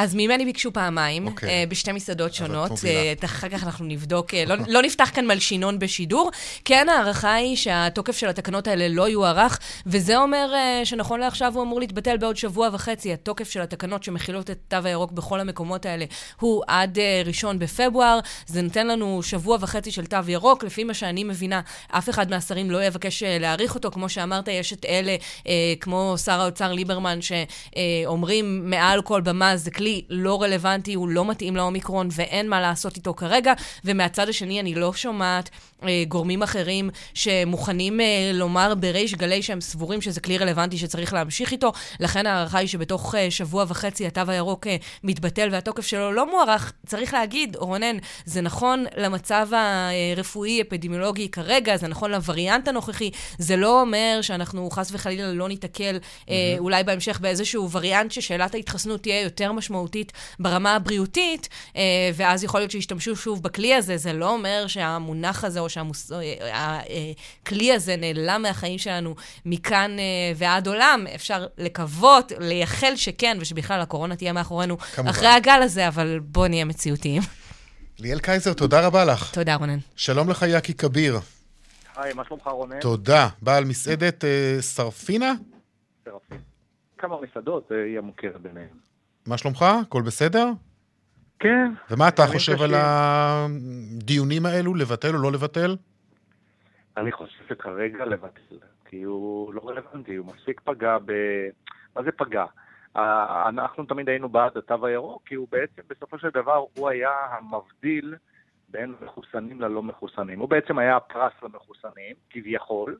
[0.00, 1.30] אז ממני ביקשו פעמיים, okay.
[1.30, 1.64] אוקיי.
[1.64, 2.70] uh, בשתי מסעדות שונות.
[2.70, 6.30] Uh, אחר כך אנחנו נבדוק, uh, לא, לא נפתח כאן מלשינון בשידור.
[6.64, 10.52] כן, ההערכה היא שהתוקף של התקנות האלה לא יוארך, וזה אומר
[10.84, 13.12] שנכון לעכשיו הוא אמור להתבטל בעוד שבוע וחצי.
[13.12, 16.04] התוקף של התקנות שמכילות את התו הירוק בכל המקומות האלה
[16.40, 18.18] הוא עד ראשון בפברואר.
[18.46, 20.64] זה נותן לנו שבוע וחצי של תו ירוק.
[20.64, 21.60] לפי מה שאני מבינה,
[21.90, 23.90] אף אחד מהשרים לא יבקש להאריך אותו.
[23.90, 25.16] כמו שאמרת, יש את אלה,
[25.80, 31.24] כמו שר האוצר ליברמן, שאומרים מעל כל במה, זה כלי כלי לא רלוונטי, הוא לא
[31.24, 33.52] מתאים לאומיקרון ואין מה לעשות איתו כרגע,
[33.84, 35.50] ומהצד השני אני לא שומעת
[35.82, 41.52] אה, גורמים אחרים שמוכנים אה, לומר בריש גלי שהם סבורים שזה כלי רלוונטי שצריך להמשיך
[41.52, 46.30] איתו, לכן ההערכה היא שבתוך אה, שבוע וחצי התו הירוק אה, מתבטל והתוקף שלו לא
[46.30, 46.72] מוארך.
[46.86, 54.18] צריך להגיד, רונן, זה נכון למצב הרפואי-אפידמיולוגי כרגע, זה נכון לווריאנט הנוכחי, זה לא אומר
[54.22, 56.30] שאנחנו חס וחלילה לא ניתקל mm-hmm.
[56.30, 59.69] אה, אולי בהמשך באיזשהו וריאנט ששאלת ההתחסנות תהיה יותר משמעותית.
[59.70, 61.82] משמעותית ברמה הבריאותית, אה,
[62.14, 63.96] ואז יכול להיות שישתמשו שוב בכלי הזה.
[63.96, 69.14] זה לא אומר שהמונח הזה או שהכלי הזה נעלם מהחיים שלנו
[69.46, 70.04] מכאן אה,
[70.36, 71.06] ועד עולם.
[71.14, 75.10] אפשר לקוות, לייחל שכן, ושבכלל הקורונה תהיה מאחורינו כמובן.
[75.10, 77.22] אחרי הגל הזה, אבל בואו נהיה מציאותיים.
[77.98, 79.34] ליאל קייזר, תודה רבה לך.
[79.34, 79.78] תודה, רונן.
[79.96, 81.18] שלום לך, יאקי כביר.
[81.96, 82.80] היי, מה שלומך, רונן?
[82.80, 83.28] תודה.
[83.42, 85.32] בעל מסעדת אה, סרפינה?
[86.04, 86.40] סרפינה.
[86.98, 88.89] כמה מסעדות, היא המוכרת ביניהן.
[89.26, 89.62] מה שלומך?
[89.62, 90.46] הכל בסדר?
[91.38, 91.72] כן.
[91.90, 92.64] ומה אתה חושב קשים.
[92.64, 95.76] על הדיונים האלו, לבטל או לא לבטל?
[96.96, 101.12] אני חושב שכרגע לבטל, כי הוא לא רלוונטי, הוא מספיק פגע ב...
[101.96, 102.44] מה זה פגע?
[103.48, 108.14] אנחנו תמיד היינו בעד התו הירוק, כי הוא בעצם, בסופו של דבר, הוא היה המבדיל
[108.68, 110.40] בין מחוסנים ללא מחוסנים.
[110.40, 112.98] הוא בעצם היה הפרס למחוסנים, כביכול,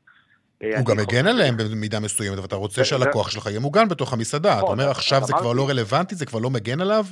[0.62, 4.59] הוא גם מגן עליהם במידה מסוימת, ואתה רוצה שהלקוח שלך יהיה מוגן בתוך המסעדה.
[4.59, 7.05] אתה אומר, עכשיו זה כבר לא רלוונטי, זה כבר לא מגן עליו?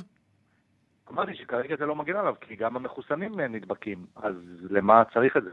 [1.11, 4.33] אמרתי שכרגע זה לא מגן עליו, כי גם המחוסנים נדבקים, אז
[4.69, 5.49] למה צריך את זה?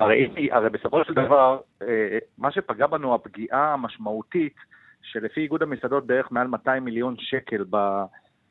[0.00, 4.54] הרי, הרי בסופו של דבר, אה, מה שפגע בנו, הפגיעה המשמעותית,
[5.02, 7.64] שלפי איגוד המסעדות בערך מעל 200 מיליון שקל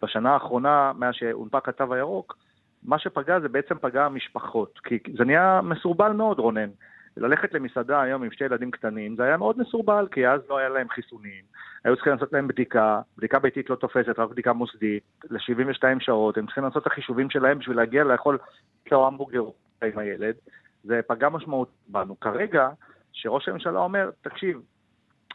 [0.01, 2.37] בשנה האחרונה, מאז שהונפק התו הירוק,
[2.83, 4.79] מה שפגע זה בעצם פגע המשפחות.
[4.83, 6.69] כי זה נהיה מסורבל מאוד, רונן.
[7.17, 10.69] ללכת למסעדה היום עם שתי ילדים קטנים, זה היה מאוד מסורבל, כי אז לא היה
[10.69, 11.43] להם חיסונים.
[11.83, 16.45] היו צריכים לעשות להם בדיקה, בדיקה ביתית לא תופסת, רק בדיקה מוסדית, ל-72 שעות, הם
[16.45, 18.37] צריכים לעשות את החישובים שלהם בשביל להגיע לאכול
[18.83, 19.43] קילו המבורגר
[19.83, 20.35] עם הילד.
[20.83, 22.19] זה פגע משמעות בנו.
[22.19, 22.69] כרגע,
[23.11, 24.61] שראש הממשלה אומר, תקשיב,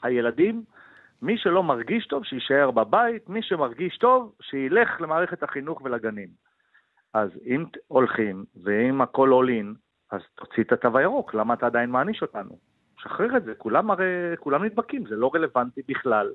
[0.02, 0.64] הילדים,
[1.22, 6.28] מי שלא מרגיש טוב, שיישאר בבית, מי שמרגיש טוב, שילך למערכת החינוך ולגנים.
[7.14, 9.74] אז אם הולכים, ואם הכל עולין,
[10.14, 12.59] אז תוציא את התו הירוק, למה אתה עדיין מעניש אותנו?
[13.03, 14.05] שחרר את זה, כולם הרי,
[14.40, 16.31] כולם נדבקים, זה לא רלוונטי בכלל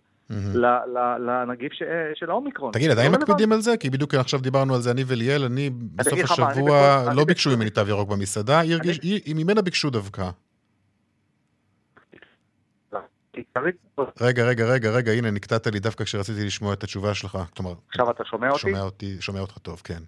[1.20, 1.74] לנגיף
[2.13, 2.74] של האומיקרון.
[2.74, 3.78] תגיד, עדיין לא מקפידים על זה?
[3.78, 7.82] כי בדיוק עכשיו דיברנו על זה, אני וליאל, אני בסוף השבוע לא ביקשו ממני תו
[7.88, 10.30] ירוק במסעדה, היא ממנה ביקשו דווקא.
[14.22, 17.38] רגע, רגע, רגע, רגע, הנה, נקטעת לי דווקא כשרציתי לשמוע את התשובה שלך.
[17.56, 18.60] כלומר, עכשיו אתה שומע אותי?
[18.60, 20.00] שומע אותי, שומע אותך טוב, כן.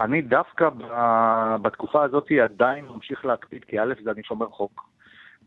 [0.00, 0.68] אני דווקא
[1.62, 4.80] בתקופה הזאת עדיין ממשיך להקפיד, כי א', זה אני שומר חוק.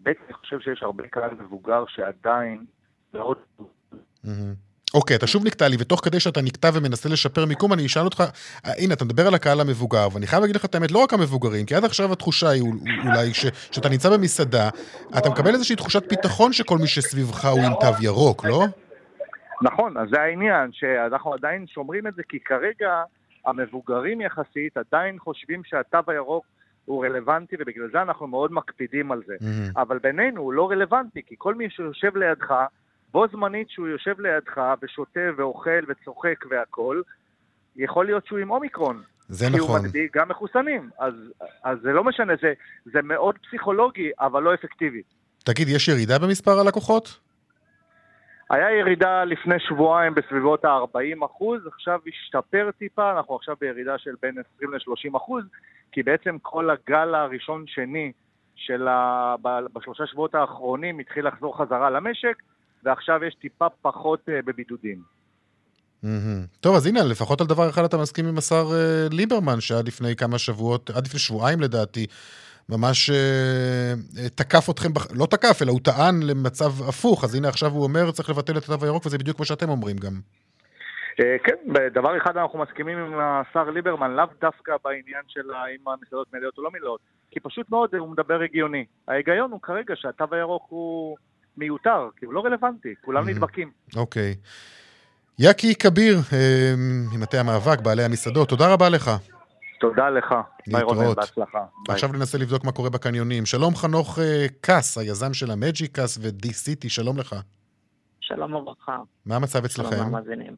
[0.03, 2.65] ב', אני חושב שיש הרבה קהל מבוגר שעדיין
[3.13, 3.37] מאוד...
[4.23, 4.53] מהמם.
[4.93, 8.23] אוקיי, אתה שוב נקטע לי, ותוך כדי שאתה נקטע ומנסה לשפר מיקום, אני אשאל אותך,
[8.65, 11.13] אה, הנה, אתה מדבר על הקהל המבוגר, ואני חייב להגיד לך את האמת, לא רק
[11.13, 14.69] המבוגרים, כי עד עכשיו התחושה היא אול- אולי ש- שאתה נמצא במסעדה,
[15.17, 18.63] אתה מקבל איזושהי תחושת ביטחון שכל מי שסביבך הוא עם תו ירוק, לא?
[19.61, 23.03] נכון, אז זה העניין, שאנחנו עדיין שומרים את זה, כי כרגע
[23.47, 26.45] המבוגרים יחסית עדיין חושבים שהתו הירוק
[26.85, 29.35] הוא רלוונטי, ובגלל זה אנחנו מאוד מקפידים על זה.
[29.41, 29.71] מהמם.
[29.77, 32.53] אבל בינינו הוא לא רלוונטי, כי כל מי שיושב לידך,
[33.11, 37.03] בו זמנית שהוא יושב לידך ושותה ואוכל וצוחק והכול,
[37.75, 39.03] יכול להיות שהוא עם אומיקרון.
[39.29, 39.75] זה כי נכון.
[39.75, 40.89] הוא מדביק גם מחוסנים.
[40.99, 41.13] אז,
[41.63, 42.53] אז זה לא משנה, זה,
[42.85, 45.01] זה מאוד פסיכולוגי, אבל לא אפקטיבי.
[45.43, 47.19] תגיד, יש ירידה במספר הלקוחות?
[48.49, 54.35] היה ירידה לפני שבועיים בסביבות ה-40 אחוז, עכשיו השתפר טיפה, אנחנו עכשיו בירידה של בין
[54.55, 55.43] 20 ל-30 אחוז,
[55.91, 58.11] כי בעצם כל הגל הראשון-שני
[58.55, 59.35] של ה...
[59.73, 62.35] בשלושה שבועות האחרונים התחיל לחזור חזרה למשק,
[62.83, 65.01] ועכשיו יש טיפה פחות אה, בבידודים.
[66.03, 66.45] מהמם.
[66.59, 70.15] טוב, אז הנה, לפחות על דבר אחד אתה מסכים עם השר אה, ליברמן, שעד לפני
[70.15, 72.05] כמה שבועות, עד לפני שבועיים לדעתי,
[72.69, 73.15] ממש אה,
[74.23, 78.11] אה, תקף אתכם, לא תקף, אלא הוא טען למצב הפוך, אז הנה עכשיו הוא אומר,
[78.11, 80.11] צריך לבטל את התו הירוק, וזה בדיוק מה שאתם אומרים גם.
[81.19, 86.27] אה, כן, בדבר אחד אנחנו מסכימים עם השר ליברמן, לאו דווקא בעניין של האם המסעדות
[86.33, 86.99] מלאות או לא מלאות,
[87.31, 88.85] כי פשוט מאוד הוא מדבר הגיוני.
[89.07, 91.17] ההיגיון הוא כרגע שהתו הירוק הוא
[91.57, 93.29] מיותר, כי הוא לא רלוונטי, כולם Mhm.
[93.31, 93.71] נדבקים.
[93.95, 94.35] אוקיי.
[95.39, 96.17] יאקי כביר,
[97.13, 99.11] ממטה המאבק, בעלי המסעדות, תודה רבה לך.
[99.79, 100.35] תודה לך,
[100.67, 101.17] ביי להתראות.
[101.17, 101.65] בהצלחה.
[101.87, 101.95] ביי.
[101.95, 103.45] עכשיו ננסה לבדוק מה קורה בקניונים.
[103.45, 107.35] שלום חנוך אה, קאס, היזם של המג'יק אס ו-D סיטי, שלום לך.
[108.19, 108.97] שלום וברכה.
[109.25, 109.95] מה המצב אצלכם?
[109.95, 110.55] שלום למאזינים.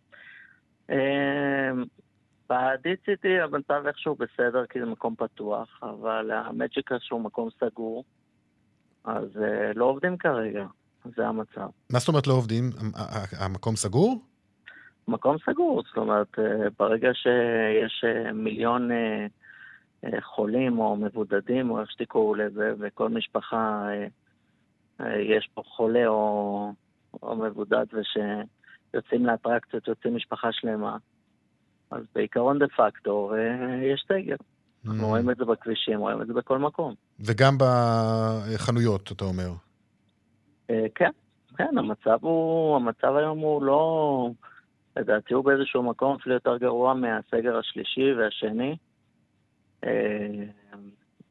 [2.50, 8.04] ב-D סיטי המצב איכשהו בסדר כי זה מקום פתוח, אבל המג'יק שהוא מקום סגור,
[9.04, 10.66] אז אה, לא עובדים כרגע,
[11.16, 11.68] זה המצב.
[11.90, 12.70] מה זאת אומרת לא עובדים?
[13.40, 14.22] המקום סגור?
[15.10, 19.28] מקום סגור, זאת אומרת, אה, ברגע שיש אה, מיליון אה,
[20.22, 23.90] חולים או מבודדים, או איך שתקראו לזה, וכל משפחה
[25.00, 26.74] יש פה חולה או,
[27.24, 30.98] או מבודד, ושיוצאים לאטרקציות, יוצאים משפחה שלמה,
[31.92, 33.34] אז בעיקרון דה פקטו
[33.94, 34.36] יש סגר.
[34.86, 35.06] אנחנו Mm.
[35.06, 36.94] רואים את זה בכבישים, רואים את זה בכל מקום.
[37.20, 39.50] וגם בחנויות, אתה אומר.
[40.68, 41.12] כן,
[41.58, 44.32] כן, המצב הוא, המצב היום הוא לא,
[45.00, 48.76] לדעתי הוא באיזשהו מקום אפילו יותר גרוע מהסגר השלישי והשני.
[49.84, 50.44] אה,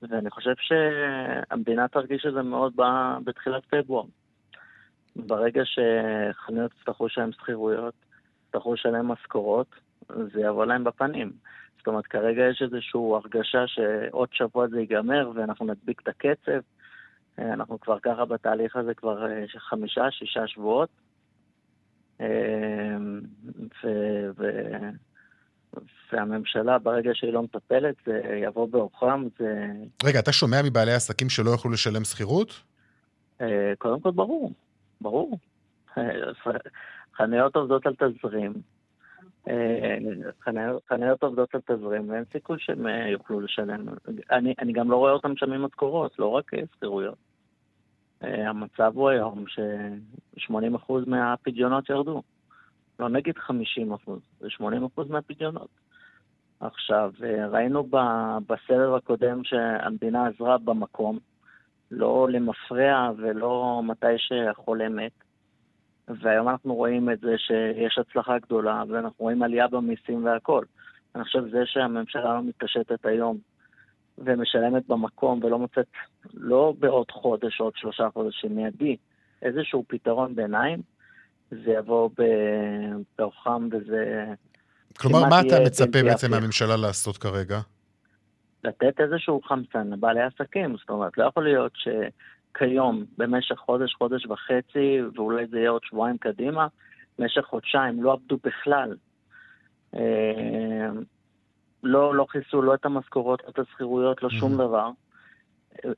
[0.02, 2.72] ואני חושב שהמדינה תרגיש את זה מאוד
[3.24, 4.04] בתחילת פברואר.
[5.16, 7.94] ברגע שחנויות יצטרכו לשלם שכירויות,
[8.46, 9.66] יצטרכו לשלם משכורות,
[10.08, 11.32] זה יבוא להם בפנים.
[11.78, 16.60] זאת אומרת, כרגע יש איזושהי הרגשה שעוד שבוע זה ייגמר ואנחנו נדביק את הקצב.
[17.38, 20.88] אה, אנחנו כבר ככה בתהליך הזה כבר אה, חמישה, שישה שבועות.
[22.20, 22.96] אה,
[23.84, 24.90] ו- ו-
[26.12, 29.66] והממשלה, ברגע שהיא לא מטפלת, זה יבוא בעוכרם, זה
[30.04, 32.62] רגע, אתה שומע מבעלי עסקים שלא יוכלו לשלם שכירות?
[33.40, 34.52] אה, קודם כל ברור,
[35.00, 35.38] ברור.
[37.16, 38.52] חנויות עובדות על תזרים.
[39.48, 39.96] אה,
[40.88, 43.86] חנויות עובדות על תזרים, ואין סיכוי שהם אה, יוכלו לשלם.
[44.30, 47.27] אני, אני גם לא רואה אותם משלמים משכורות, לא רק שכירויות.
[48.24, 52.22] אה, המצב הוא היום ש-80% מהפדיונות ירדו.
[52.98, 53.50] לא נגיד 50%,
[54.40, 54.62] זה 80%
[55.08, 55.68] מהפדיונות.
[56.60, 57.88] עכשיו, אה, ראינו
[58.46, 61.18] בסבב הקודם שהמדינה עזרה במקום,
[61.90, 65.12] לא למפרע ולא מתי שהחולה מת.
[66.08, 70.64] והיום אנחנו רואים את זה שיש הצלחה גדולה, ואנחנו רואים עלייה במיסים והכל.
[71.14, 73.38] אני חושב זה שהממשלה לא מתעשתת היום
[74.24, 75.86] ומשלמת במקום ולא מוצאת,
[76.34, 78.96] לא בעוד חודש או עוד שלושה חודשים מיידי,
[79.42, 80.82] איזשהו פתרון ביניים,
[81.50, 84.24] זה יבוא ב- בעוכם וזה...
[84.98, 86.30] כלומר, מה אתה מצפה בעצם.
[86.30, 87.58] מהממשלה לעשות כרגע?
[88.64, 90.76] לתת איזשהו חמצן לבעלי עסקים.
[90.76, 96.18] זאת אומרת, לא יכול להיות שכיום, במשך חודש, חודש וחצי, ואולי זה יהיה עוד שבועיים
[96.18, 96.66] קדימה,
[97.18, 98.96] במשך חודשיים לא עבדו בכלל.
[101.82, 104.90] לא, לא כיסו לא את המשכורות, לא את השכירויות, לא שום דבר.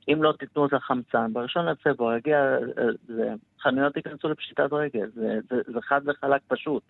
[0.07, 5.39] אם לא תיתנו את החמצן, בראשון לפברואר יגיע, אה, זה, חנויות ייכנסו לפשיטת רגל, זה,
[5.49, 6.83] זה, זה חד וחלק פשוט.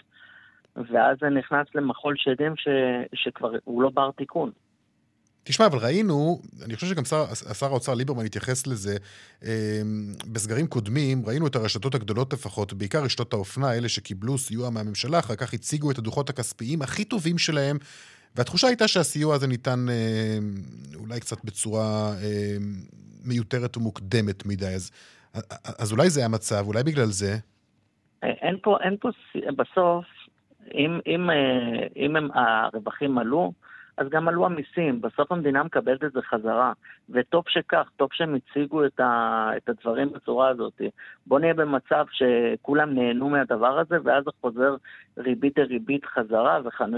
[0.75, 2.67] ואז זה נכנס למחול שדים ש,
[3.13, 4.51] שכבר הוא לא בר תיקון.
[5.43, 8.97] תשמע, אבל ראינו, אני חושב שגם שר, שר האוצר ליברמן התייחס לזה,
[9.43, 9.81] אה,
[10.31, 15.35] בסגרים קודמים, ראינו את הרשתות הגדולות לפחות, בעיקר רשתות האופנה, אלה שקיבלו סיוע מהממשלה, אחר
[15.35, 17.77] כך הציגו את הדוחות הכספיים הכי טובים שלהם,
[18.35, 20.37] והתחושה הייתה שהסיוע הזה ניתן אה,
[20.95, 22.57] אולי קצת בצורה אה,
[23.25, 24.91] מיותרת ומוקדמת מדי, אז,
[25.79, 27.35] אז אולי זה המצב, אולי בגלל זה.
[28.23, 29.09] אין פה, אין פה,
[29.55, 30.05] בסוף,
[30.73, 31.29] אם, אם,
[31.95, 33.53] אם הם, הרווחים עלו,
[33.97, 36.73] אז גם עלו המיסים, בסוף המדינה מקבלת את זה חזרה,
[37.09, 40.81] וטוב שכך, טוב שהם הציגו את, ה, את הדברים בצורה הזאת.
[41.27, 44.75] בואו נהיה במצב שכולם נהנו מהדבר הזה, ואז זה חוזר
[45.17, 46.91] ריבית דריבית חזרה, וחנ...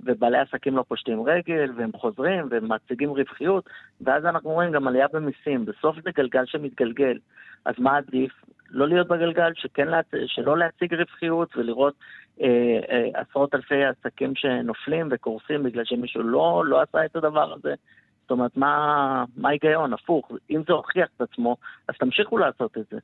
[0.00, 3.68] ובעלי עסקים לא פושטים רגל, והם חוזרים, והם מציגים רווחיות,
[4.00, 5.64] ואז אנחנו רואים גם עלייה במיסים.
[5.64, 7.18] בסוף זה גלגל שמתגלגל.
[7.64, 8.32] אז מה עדיף?
[8.70, 10.06] לא להיות בגלגל, שכן להצ...
[10.26, 11.94] שלא להציג רווחיות ולראות
[12.40, 12.46] אה,
[12.90, 17.74] אה, עשרות אלפי עסקים שנופלים וקורסים בגלל שמישהו לא, לא עשה את הדבר הזה.
[18.22, 19.92] זאת אומרת, מה ההיגיון?
[19.92, 20.32] הפוך.
[20.50, 21.56] אם זה הוכיח את עצמו,
[21.88, 22.98] אז תמשיכו לעשות את זה.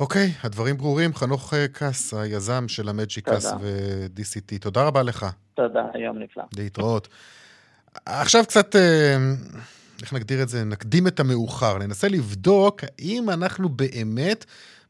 [0.00, 1.14] אוקיי, okay, הדברים ברורים.
[1.14, 4.58] חנוך אה, קאס, היזם של המג'יקס ו-DCT.
[4.60, 5.26] תודה רבה לך.
[5.54, 6.44] תודה, יום נפלא.
[6.56, 7.08] להתראות.
[8.06, 9.16] עכשיו קצת, אה,
[10.02, 10.64] איך נגדיר את זה?
[10.64, 11.78] נקדים את המאוחר.
[11.78, 14.44] ננסה לבדוק האם אנחנו באמת...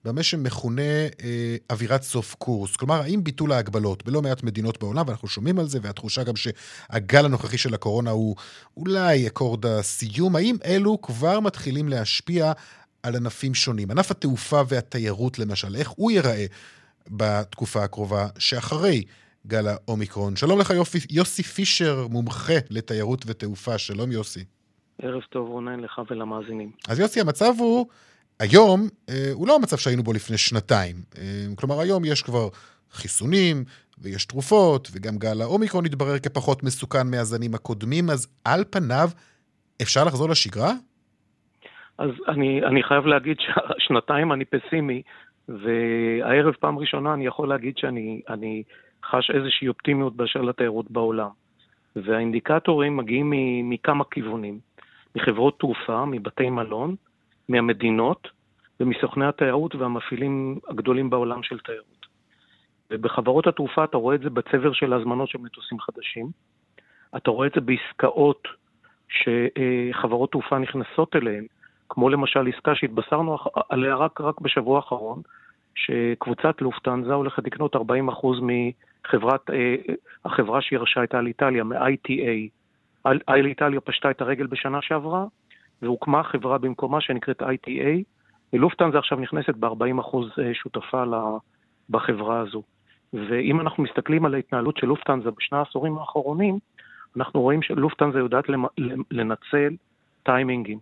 [0.05, 0.83] במה שמכונה
[1.23, 2.77] אה, אווירת סוף קורס.
[2.77, 7.25] כלומר, האם ביטול ההגבלות בלא מעט מדינות בעולם, ואנחנו שומעים על זה, והתחושה גם שהגל
[7.25, 8.37] הנוכחי של הקורונה הוא
[8.77, 12.53] אולי אקורד הסיום, האם אלו כבר מתחילים להשפיע
[13.07, 13.91] על ענפים שונים?
[13.91, 16.47] ענף התעופה והתיירות למשל, איך הוא ייראה
[17.09, 19.05] בתקופה הקרובה שאחרי
[19.47, 20.37] גל האומיקרון?
[20.37, 24.45] שלום לך יופי, יוסי פישר, מומחה לתיירות ותעופה, שלום יוסי.
[25.03, 26.71] ערב טוב רונן לך ולמאזינים.
[26.89, 27.87] אז יוסי, המצב הוא
[28.39, 31.03] היום אה, הוא לא המצב שהיינו בו לפני שנתיים.
[31.19, 32.49] אה, כלומר, היום יש כבר
[32.93, 33.65] חיסונים,
[33.99, 39.11] ויש תרופות, וגם גל האומיקרון התברר כפחות מסוכן מהזנים הקודמים, אז על פניו
[39.83, 40.73] אפשר לחזור לשגרה?
[41.99, 45.03] אז אני, אני חייב להגיד ששנתיים אני פסימי,
[45.49, 48.63] והערב פעם ראשונה אני יכול להגיד שאני
[49.05, 51.29] חש איזושהי אופטימיות באשר לתיירות בעולם.
[51.97, 53.33] והאינדיקטורים מגיעים
[53.71, 54.59] מכמה כיוונים,
[55.17, 56.95] מחברות תעופה, מבתי מלון,
[57.49, 58.29] מהמדינות
[58.81, 62.07] ומסוכני התיירות והמפעילים הגדולים בעולם של תיירות.
[62.91, 66.27] ובחברות התעופה אתה רואה את זה בצבר של הזמנות של מטוסים חדשים,
[67.17, 68.49] אתה רואה את זה בעסקאות
[69.09, 71.47] שחברות תעופה נכנסות אליהן,
[71.89, 75.23] כמו למשל עסקה שהתבשרנו עליה רק, רק בשבוע האחרון,
[75.75, 77.79] שקבוצת לופטנזה הולכת לקנות 40%
[78.43, 79.75] מחברת, אה,
[80.25, 82.51] החברה שירשה את אל איטליה, מ-ITA.
[83.29, 85.25] אל איטליה פשטה את הרגל בשנה שעברה,
[85.83, 88.03] והוקמה חברה במקומה שנקראת ITA,
[88.53, 91.05] ולופטנזה עכשיו נכנסת ב-40% אה, שותפה
[91.91, 92.63] בחברה הזו.
[93.13, 96.59] ואם אנחנו מסתכלים על ההתנהלות של לופטנזה בשני העשורים האחרונים,
[97.17, 98.45] אנחנו רואים שלופטנזה יודעת
[99.11, 99.75] לנצל
[100.23, 100.79] טיימינגים.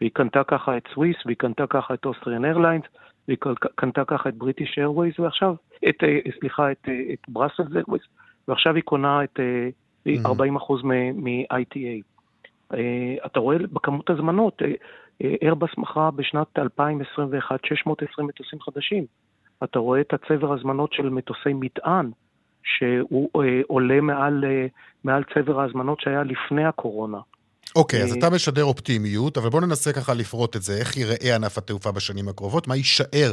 [0.00, 2.84] והיא קנתה ככה את סוויס, והיא קנתה ככה את אוסטריאן איירליינס,
[3.28, 3.38] והיא
[3.74, 5.54] קנתה ככה את בריטיש איירווייז, ועכשיו,
[5.88, 8.02] את, אה, סליחה, את, אה, את בראסלס איירווייז,
[8.48, 9.40] ועכשיו היא קונה את
[10.26, 12.02] 40% מ-ITA.
[12.74, 14.62] אה, אתה רואה בכמות הזמנות,
[15.42, 19.04] איירבס אה, מכרה בשנת 2021 620 מטוסים חדשים.
[19.64, 22.10] אתה רואה את הצבר הזמנות של מטוסי מטען,
[22.62, 24.44] שהוא אה, עולה מעל,
[25.04, 27.18] מעל צבר ההזמנות שהיה לפני הקורונה.
[27.76, 30.78] אוקיי, okay, אז אתה משדר אופטימיות, אבל בוא ננסה ככה לפרוט את זה.
[30.78, 32.68] איך ייראה ענף התעופה בשנים הקרובות?
[32.68, 33.32] מה יישאר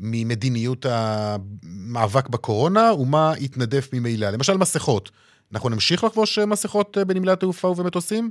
[0.00, 4.30] ממדיניות המאבק בקורונה, ומה יתנדף ממילא?
[4.30, 5.10] למשל מסכות.
[5.52, 8.30] אנחנו נמשיך לחבוש מסכות בנמלי התעופה ובמטוסים?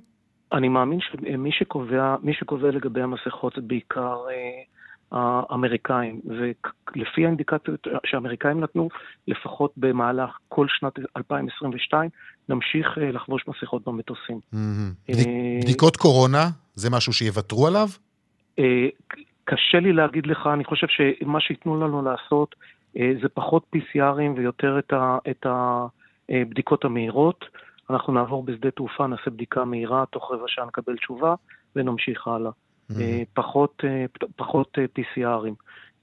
[0.51, 4.63] אני מאמין שמי שקובע, מי שקובע לגבי המסכות זה בעיקר אה,
[5.11, 8.89] האמריקאים, ולפי האינדיקציות שהאמריקאים נתנו,
[9.27, 12.09] לפחות במהלך כל שנת 2022,
[12.49, 14.39] נמשיך אה, לחבוש מסכות במטוסים.
[14.53, 14.59] אה,
[15.61, 17.87] בדיקות קורונה, זה משהו שיוותרו עליו?
[18.59, 18.87] אה,
[19.43, 22.55] קשה לי להגיד לך, אני חושב שמה שייתנו לנו לעשות
[22.93, 24.79] זה פחות PCRים ויותר
[25.29, 25.45] את,
[26.29, 27.45] הבדיקות המהירות.
[27.89, 31.35] אנחנו נעבור בשדה תעופה, נעשה בדיקה מהירה, תוך רבע שעה נקבל תשובה
[31.75, 32.51] ונמשיך הלאה.
[33.33, 33.83] פחות,
[34.35, 35.53] פחות PCRים.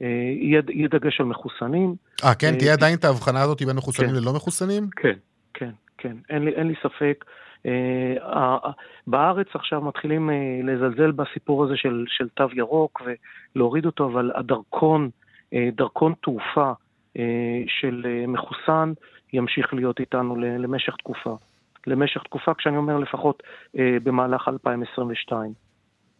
[0.00, 1.94] יהיה, יהיה דגש על מחוסנים.
[2.24, 2.58] אה, כן?
[2.58, 4.16] תהיה עדיין את ההבחנה הזאת בין מחוסנים כן.
[4.16, 4.88] ללא מחוסנים?
[4.96, 5.14] כן,
[5.54, 6.16] כן, כן.
[6.30, 7.24] אין לי, אין לי ספק.
[9.06, 10.30] בארץ עכשיו מתחילים
[10.64, 13.02] לזלזל בסיפור הזה של, של תו ירוק
[13.56, 15.10] ולהוריד אותו, אבל הדרכון,
[15.54, 16.72] דרכון תעופה
[17.66, 18.92] של מחוסן
[19.32, 21.36] ימשיך להיות איתנו למשך תקופה.
[21.86, 23.42] למשך תקופה, כשאני אומר לפחות
[23.78, 25.52] אה, במהלך 2022.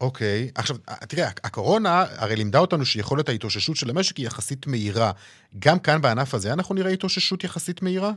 [0.01, 0.61] אוקיי, okay.
[0.61, 0.77] עכשיו,
[1.09, 5.11] תראה, הקורונה הרי לימדה אותנו שיכולת ההתאוששות של המשק היא יחסית מהירה.
[5.59, 8.13] גם כאן בענף הזה אנחנו נראה התאוששות יחסית מהירה?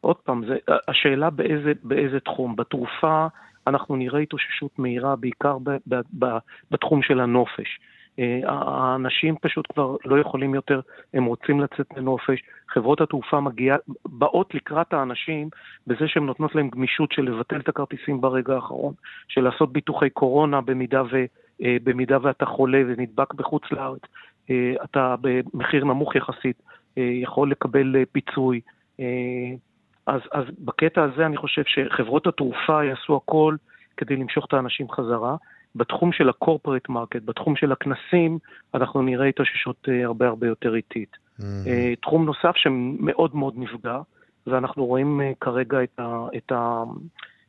[0.00, 0.56] עוד פעם, זה,
[0.88, 2.56] השאלה באיזה, באיזה תחום.
[2.56, 3.26] בתעופה
[3.66, 6.26] אנחנו נראה התאוששות מהירה, בעיקר ב, ב, ב,
[6.70, 7.78] בתחום של הנופש.
[8.18, 10.80] אה, האנשים פשוט כבר לא יכולים יותר,
[11.14, 12.42] הם רוצים לצאת לנופש.
[12.68, 13.76] חברות התעופה מגיע,
[14.06, 15.48] באות לקראת האנשים
[15.86, 18.94] בזה שהן נותנות להם גמישות של לבטל את הכרטיסים ברגע האחרון,
[19.28, 21.24] של לעשות ביטוחי קורונה במידה, ו,
[21.62, 24.02] אה, במידה ואתה חולה ונדבק בחוץ לארץ,
[24.50, 26.62] אה, אתה במחיר נמוך יחסית
[26.96, 28.60] יכול לקבל פיצוי.
[30.06, 33.56] אז, אז בקטע הזה אני חושב שחברות התעופה יעשו הכל
[33.96, 35.36] כדי למשוך את האנשים חזרה.
[35.76, 38.38] בתחום של ה-corporate market, בתחום של הכנסים,
[38.74, 41.16] אנחנו נראה התאוששות אה, הרבה הרבה יותר איטית.
[41.40, 41.44] Mm-hmm.
[42.02, 43.98] תחום נוסף שמאוד מאוד נפגע,
[44.46, 46.82] ואנחנו רואים אה, כרגע את, ה, את, ה,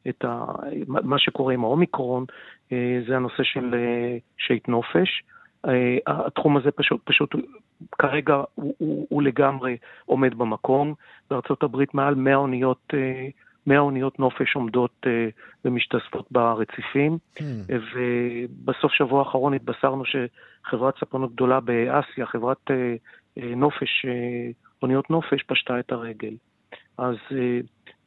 [0.10, 0.46] את ה,
[0.88, 2.26] מה שקורה עם האומיקרון,
[3.08, 3.76] זה הנושא של
[4.38, 5.24] שייט נופש.
[6.08, 7.36] התחום הזה פשוט, פשוט
[8.00, 10.94] כרגע הוא, הוא, הוא לגמרי עומד במקום.
[11.30, 12.94] בארה"ב מעל 100 אוניות
[13.68, 15.10] 100 אוניות נופש עומדות uh,
[15.66, 17.42] ומשתספות ברציפים, mm.
[17.70, 22.72] ובסוף שבוע האחרון התבשרנו שחברת ספנות גדולה באסיה, חברת
[23.38, 24.06] נופש,
[24.82, 26.34] אוניות נופש, פשטה את הרגל.
[26.98, 27.16] אז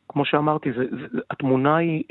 [0.09, 2.05] כמו שאמרתי, זה, זה, התמונה היא,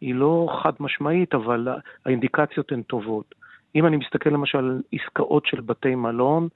[0.00, 1.68] היא לא חד משמעית, אבל
[2.06, 3.34] האינדיקציות הן טובות.
[3.74, 6.48] אם אני מסתכל למשל על עסקאות של בתי מלון,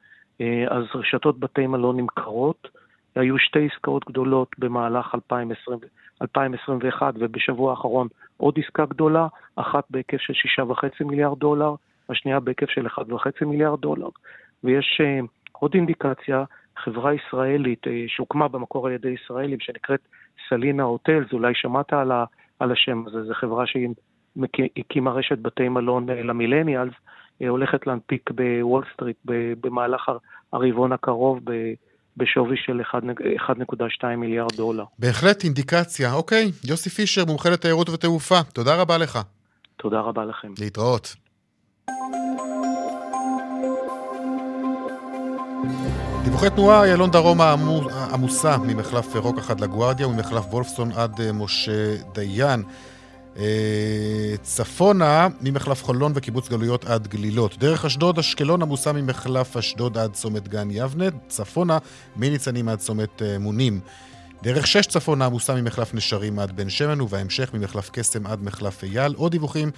[0.68, 2.68] אז רשתות בתי מלון נמכרות,
[3.14, 5.78] היו שתי עסקאות גדולות במהלך 2020,
[6.22, 10.32] 2021 ובשבוע האחרון עוד עסקה גדולה, אחת בהיקף של
[10.64, 11.74] 6.5 מיליארד דולר,
[12.08, 14.08] השנייה בהיקף של 1.5 מיליארד דולר.
[14.64, 16.44] ויש uh, עוד אינדיקציה,
[16.76, 20.00] חברה ישראלית uh, שהוקמה במקור על ידי ישראלים שנקראת
[20.48, 22.24] סלינה הוטלס, אולי שמעת על, ה,
[22.60, 23.88] על השם הזה, זו חברה שהיא
[24.76, 29.16] הקימה רשת בתי מלון uh, למילניאלס, uh, הולכת להנפיק בוול סטריט
[29.60, 30.10] במהלך
[30.52, 31.40] הרבעון הקרוב.
[32.18, 34.84] בשווי של 1.2 מיליארד דולר.
[34.98, 36.14] בהחלט אינדיקציה.
[36.14, 39.18] אוקיי, יוסי פישר, מומחה לתיירות ותעופה, תודה רבה לך.
[39.76, 40.52] תודה רבה לכם.
[40.60, 41.16] להתראות.
[46.24, 47.38] דיווחי תנועה, איילון דרום
[48.12, 52.62] עמוסה ממחלף רוק אחד לגוארדיה וממחלף וולפסון עד אה, משה דיין.
[53.38, 57.58] אה, צפונה ממחלף חולון וקיבוץ גלויות עד גלילות.
[57.58, 61.04] דרך אשדוד, אשקלון עמוסה ממחלף אשדוד עד צומת גן יבנה.
[61.28, 61.78] צפונה
[62.16, 63.80] מניצנים עד צומת אה, מונים.
[64.42, 69.14] דרך שש צפונה עמוסה ממחלף נשרים עד בן שמן, ובהמשך ממחלף קסם עד מחלף אייל.
[69.14, 69.70] עוד דיווחים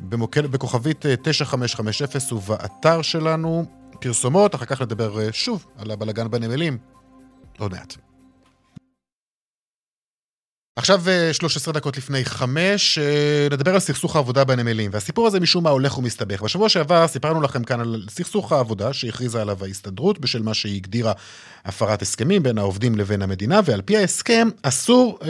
[0.00, 3.64] במוקד, בכוכבית 9550 אה, ובאתר שלנו.
[4.00, 6.78] פרסומות, אחר כך נדבר שוב על הבלגן בנמלים.
[7.58, 7.96] עוד מעט.
[10.76, 11.02] עכשיו
[11.32, 15.70] 13 אה, דקות לפני חמש, אה, נדבר על סכסוך העבודה בנמלים, והסיפור הזה משום מה
[15.70, 16.42] הולך ומסתבך.
[16.42, 21.12] בשבוע שעבר סיפרנו לכם כאן על סכסוך העבודה שהכריזה עליו ההסתדרות בשל מה שהיא הגדירה
[21.64, 25.28] הפרת הסכמים בין העובדים לבין המדינה, ועל פי ההסכם אסור אה,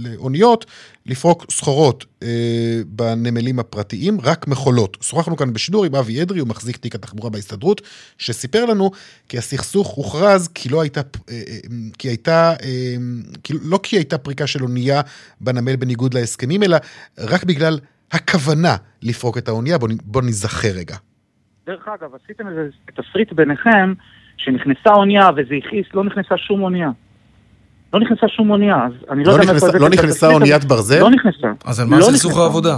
[0.00, 0.66] לאוניות
[1.06, 2.28] לפרוק סחורות אה,
[2.86, 4.96] בנמלים הפרטיים, רק מכולות.
[5.00, 7.82] שוחחנו כאן בשידור עם אבי אדרי, הוא מחזיק תיק התחבורה בהסתדרות,
[8.18, 8.90] שסיפר לנו
[9.28, 11.00] כי הסכסוך הוכרז כי לא הייתה,
[11.30, 11.58] אה, אה,
[11.98, 12.96] כי הייתה, אה,
[13.44, 15.00] כי, לא כי הייתה פריקה של אונייה
[15.40, 16.76] בנמל בניגוד להסכמים, אלא
[17.18, 17.78] רק בגלל
[18.12, 19.78] הכוונה לפרוק את האונייה.
[19.78, 20.96] בואו בוא נזכר רגע.
[21.66, 23.92] דרך אגב, עשיתם איזה תסריט ביניכם,
[24.36, 26.90] שנכנסה אונייה וזה הכעיס, לא נכנסה שום אונייה.
[27.92, 29.78] לא נכנסה שום אונייה, אז אני לא, לא יודע מאיפה זה...
[29.78, 31.00] לא נכנסה אוניית ברזל?
[31.00, 31.48] לא נכנסה.
[31.64, 32.76] אז על מה לא סכסוך העבודה?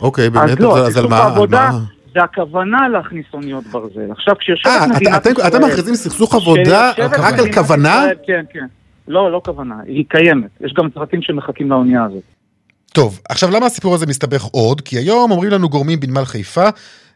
[0.00, 1.70] אוקיי, באמת, אז לא, סכסוך העבודה
[2.14, 4.10] זה הכוונה להכניס אוניות ברזל.
[4.10, 5.48] עכשיו, כשיושבת אה, מדינת ישראל...
[5.48, 8.04] אתם מכריזים סכסוך עבודה רק על כוונה?
[8.26, 8.66] כן, כן.
[9.08, 10.50] לא, לא כוונה, היא קיימת.
[10.60, 12.22] יש גם צוותים שמחכים לאונייה הזאת.
[12.92, 14.80] טוב, עכשיו למה הסיפור הזה מסתבך עוד?
[14.80, 16.68] כי היום אומרים לנו גורמים בנמל חיפה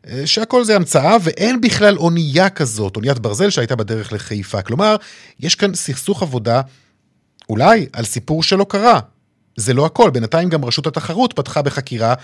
[0.07, 4.63] אה, שהכל זה המצאה ואין בכלל אונייה כזאת, אוניית ברזל שהייתה בדרך לחיפה.
[4.63, 4.97] כלומר,
[5.41, 6.61] יש כאן סכסוך עבודה,
[7.49, 9.01] אולי, על סיפור שלא קרה.
[9.57, 12.15] זה לא הכל, בינתיים גם רשות התחרות פתחה בחקירה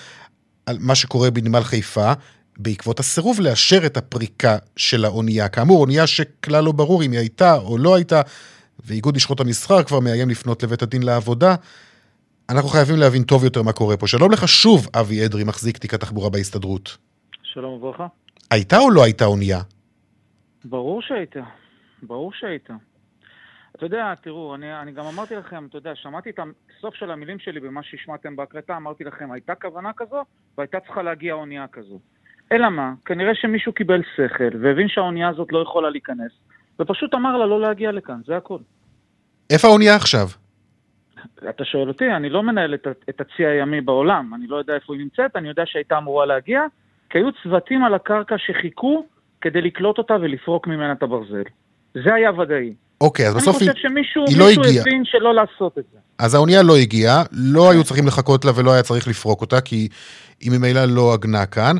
[0.66, 2.12] על מה שקורה בנמל חיפה,
[2.58, 5.48] בעקבות הסירוב לאשר את הפריקה של האונייה.
[5.48, 8.20] כאמור, אונייה שכלל לא ברור אם היא הייתה או לא הייתה,
[8.88, 11.54] ואיגוד לשכות המסחר כבר מאיים לפנות לבית הדין לעבודה.
[12.50, 14.06] אנחנו חייבים להבין טוב יותר מה קורה פה.
[14.06, 16.96] שלום לך שוב, אבי אדרי, מחזיק תיק התחבורה בהסתדרות.
[17.42, 18.06] שלום וברכה.
[18.50, 19.60] הייתה או לא הייתה אונייה?
[20.64, 21.40] ברור שהייתה,
[22.02, 22.74] ברור שהייתה.
[23.76, 26.38] אתה יודע, תראו, אני, אני גם אמרתי לכם, אתה יודע, שמעתי את
[26.78, 30.24] הסוף של המילים שלי במה שהשמעתם בהקלטה, אמרתי לכם, הייתה כוונה כזו
[30.58, 31.98] והייתה צריכה להגיע אונייה כזו.
[32.52, 32.92] אלא מה?
[33.04, 36.32] כנראה שמישהו קיבל שכל והבין שהאונייה הזאת לא יכולה להיכנס,
[36.80, 38.58] ופשוט אמר לה לא להגיע לכאן, זה הכל.
[39.50, 40.28] איפה האונייה עכשיו?
[41.50, 44.94] אתה שואל אותי, אני לא מנהל את, את הצי הימי בעולם, אני לא יודע איפה
[44.94, 46.60] היא נמצאת, אני יודע שהייתה אמורה להגיע,
[47.10, 49.06] כי היו צוותים על הקרקע שחיכו
[49.40, 51.42] כדי לקלוט אותה ולפרוק ממנה את הברזל.
[51.94, 52.74] זה היה ודאי.
[53.00, 54.82] אוקיי, אז אני בסוף היא, חושב שמישהו היא לא מישהו הגיעה.
[54.82, 55.98] הבין שלא לעשות את זה.
[56.18, 59.88] אז האונייה לא הגיעה, לא היו צריכים לחכות לה ולא היה צריך לפרוק אותה, כי
[60.40, 61.76] היא ממילא לא עגנה כאן.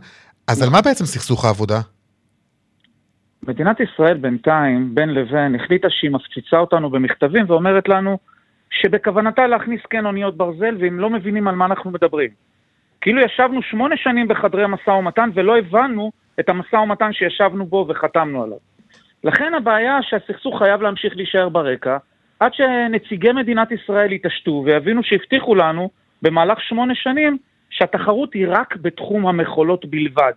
[0.47, 1.81] אז על מה בעצם סכסוך העבודה?
[3.49, 8.19] מדינת ישראל בינתיים, בין לבין, החליטה שהיא מפציצה אותנו במכתבים ואומרת לנו
[8.71, 12.31] שבכוונתה להכניס כן אוניות ברזל, והם לא מבינים על מה אנחנו מדברים.
[13.01, 18.43] כאילו ישבנו שמונה שנים בחדרי משא ומתן ולא הבנו את המשא ומתן שישבנו בו וחתמנו
[18.43, 18.57] עליו.
[19.25, 21.97] לכן הבעיה שהסכסוך חייב להמשיך להישאר ברקע,
[22.41, 25.91] עד שנציגי מדינת ישראל יתעשתו ויבינו שהבטיחו לנו
[26.23, 27.39] במהלך שמונה שנים
[27.71, 30.33] שהתחרות היא רק בתחום המכולות בלבד.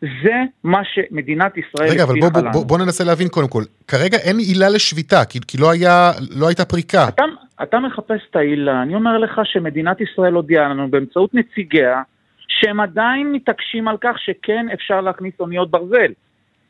[0.00, 0.34] זה
[0.64, 2.52] מה שמדינת ישראל רגע, אבל בוא, הבטיחה בוא, לנו.
[2.52, 3.62] בוא, בוא ננסה להבין קודם כל.
[3.88, 7.08] כרגע אין עילה לשביתה, כי, כי לא, היה, לא הייתה פריקה.
[7.08, 7.24] אתה,
[7.62, 12.02] אתה מחפש את העילה, אני אומר לך שמדינת ישראל הודיעה לנו באמצעות נציגיה
[12.48, 16.12] שהם עדיין מתעקשים על כך שכן אפשר להכניס אוניות ברזל.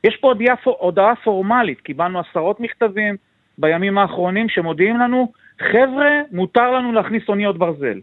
[0.04, 3.16] יש פה הודעה, הודעה פורמלית, קיבלנו עשרות מכתבים
[3.58, 8.00] בימים האחרונים שמודיעים לנו, חבר'ה, מותר לנו להכניס אוניות ברזל.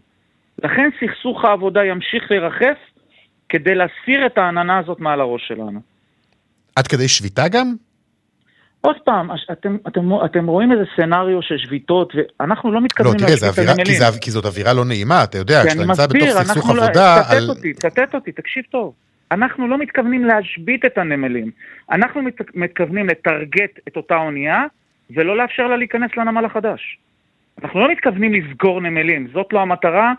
[0.64, 2.78] לכן סכסוך העבודה ימשיך לרחף
[3.52, 5.80] כדי להסיר את העננה הזאת מעל הראש שלנו.
[6.76, 7.74] עד כדי שביתה גם?
[8.80, 13.30] עוד פעם, אתם, אתם, אתם רואים איזה סצנריו של שביתות, ואנחנו לא לא, מתכוונים תראה,
[13.30, 13.94] להשבית את אווירה, כי.
[13.94, 16.84] זה, כי זאת אווירה לא נעימה, אתה יודע, כי כשאתה נמצא בתוך סכסוך לא...
[16.84, 17.48] עבודה, צטט על...
[17.48, 18.94] אותי, צטט אותי, תקשיב טוב.
[19.32, 21.50] אנחנו לא מתכוונים להשבית את הנמלים.
[21.90, 24.64] אנחנו מת, מתכוונים לטרגט את אותה אונייה,
[25.10, 26.98] ולא לאפשר לה להיכנס לנמל החדש.
[27.62, 30.12] אנחנו לא מתכוונים לסגור נמלים, זאת לא המטרה.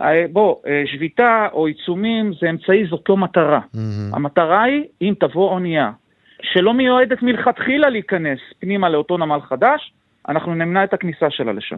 [0.00, 3.60] אה, בוא, אה, שביתה או עיצומים זה אמצעי, זאת לא מטרה.
[4.12, 5.90] המטרה היא, אם תבוא אונייה
[6.42, 9.92] שלא מיועדת מלכתחילה להיכנס פנימה לאותו נמל חדש,
[10.28, 11.76] אנחנו נמנע את הכניסה שלה לשם.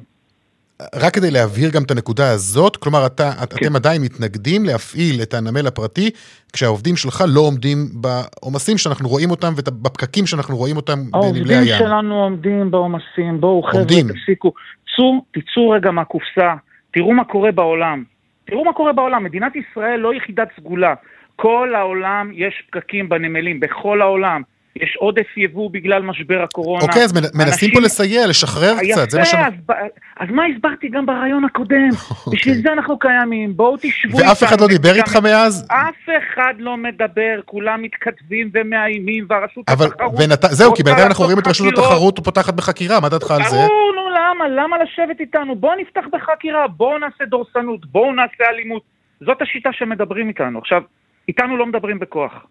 [0.94, 3.66] רק כדי להבהיר גם את הנקודה הזאת, כלומר, אתה, את, כן.
[3.66, 6.10] אתם עדיין מתנגדים להפעיל את הנמל הפרטי,
[6.52, 11.78] כשהעובדים שלך לא עומדים בעומסים שאנחנו רואים אותם ובפקקים שאנחנו רואים אותם בנמלי העובדים הים.
[11.78, 13.84] שלנו עומדים בעומסים, בואו חבר'ה.
[13.84, 14.52] תפסיקו.
[14.96, 16.54] צאו, תצאו רגע מהקופסה,
[16.92, 18.04] תראו מה קורה בעולם.
[18.44, 20.94] תראו מה קורה בעולם, מדינת ישראל לא יחידת סגולה.
[21.36, 24.42] כל העולם יש פקקים בנמלים, בכל העולם.
[24.76, 26.82] יש עודף יבוא בגלל משבר הקורונה.
[26.84, 29.56] אוקיי, אז מנ- מנסים אנשים- פה לסייע, לשחרר קצת, זה מה יפה, שאנחנו...
[29.68, 29.86] אז,
[30.20, 31.88] אז מה הסברתי גם ברעיון הקודם?
[32.32, 34.28] בשביל זה אנחנו קיימים, בואו תשבו אוקיי.
[34.28, 35.66] ואף אחד לא דיבר איתך מאז?
[35.70, 40.12] אף אחד לא מדבר, כולם מתכתבים ומאיימים, והרשות אבל, התחרות...
[40.18, 40.44] ונת...
[40.50, 41.72] זהו, כי בינתיים אנחנו רואים את רשות.
[41.78, 43.56] התחרות פותחת בחקירה, מה דעתך על זה?
[43.56, 43.92] ברור,
[44.32, 44.48] למה?
[44.48, 45.56] למה לשבת איתנו?
[45.56, 48.82] בואו נפתח בחקירה, בואו נעשה דורסנות, בואו נעשה אלימות.
[49.20, 50.58] זאת השיטה שמדברים איתנו.
[50.58, 50.82] עכשיו,
[51.28, 52.46] איתנו לא מדברים בכוח.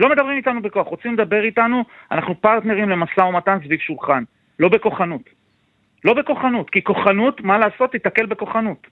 [0.00, 0.86] לא מדברים איתנו בכוח.
[0.86, 4.22] רוצים לדבר איתנו, אנחנו פרטנרים למשא ומתן סביב שולחן.
[4.58, 5.22] לא בכוחנות.
[6.04, 8.86] לא בכוחנות, כי כוחנות, מה לעשות, תיתקל בכוחנות.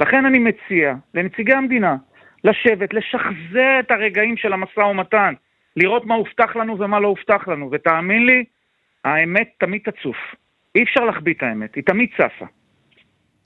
[0.00, 1.96] לכן אני מציע לנציגי המדינה
[2.44, 5.34] לשבת, לשחזר את הרגעים של המשא ומתן,
[5.76, 8.44] לראות מה הובטח לנו ומה לא הובטח לנו, ותאמין לי,
[9.04, 10.16] האמת תמיד תצוף.
[10.74, 12.44] אי אפשר להחביא את האמת, היא תמיד צפה.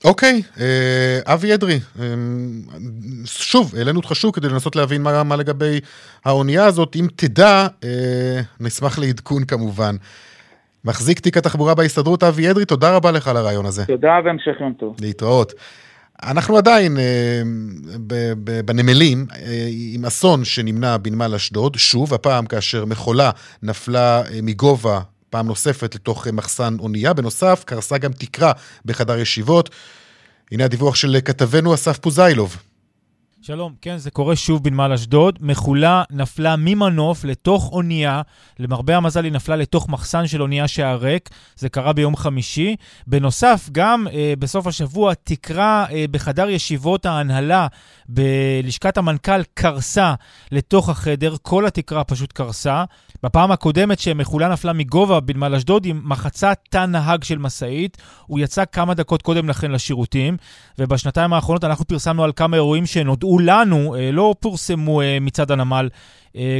[0.05, 2.05] אוקיי, אה, אבי אדרי, אה,
[3.25, 5.79] שוב, העלינו אותך שוב כדי לנסות להבין מה, מה לגבי
[6.25, 6.95] האונייה הזאת.
[6.95, 9.95] אם תדע, אה, נשמח לעדכון כמובן.
[10.85, 13.85] מחזיק תיק התחבורה בהסתדרות, אבי אדרי, תודה רבה לך על הרעיון הזה.
[13.85, 14.95] תודה והמשך יום טוב.
[15.01, 15.53] להתראות.
[16.23, 17.41] אנחנו עדיין אה,
[18.07, 23.31] ב- ב- בנמלים אה, עם אסון שנמנע בנמל אשדוד, שוב, הפעם כאשר מכולה
[23.63, 24.99] נפלה אה, מגובה
[25.29, 27.13] פעם נוספת לתוך אה, מחסן אונייה.
[27.13, 28.51] בנוסף, קרסה גם תקרה
[28.85, 29.69] בחדר ישיבות.
[30.51, 32.57] הנה הדיווח של כתבנו אסף פוזיילוב.
[33.41, 35.39] שלום, כן, זה קורה שוב בנמל אשדוד.
[35.41, 38.21] מכולה נפלה ממנוף לתוך אונייה.
[38.59, 41.29] למרבה המזל היא נפלה לתוך מחסן של אונייה שהיה ריק.
[41.55, 42.75] זה קרה ביום חמישי.
[43.07, 47.67] בנוסף, גם אה, בסוף השבוע, תקרה אה, בחדר ישיבות ההנהלה
[48.09, 50.13] בלשכת המנכ"ל קרסה
[50.51, 51.35] לתוך החדר.
[51.41, 52.83] כל התקרה פשוט קרסה.
[53.23, 57.97] בפעם הקודמת שמכולה נפלה מגובה בנמל אשדוד, היא מחצה תא נהג של משאית.
[58.25, 60.37] הוא יצא כמה דקות קודם לכן לשירותים,
[60.79, 65.89] ובשנתיים האחרונות אנחנו פרסמנו על כמה אירועים שנודעו לנו, אה, לא פורסמו אה, מצד הנמל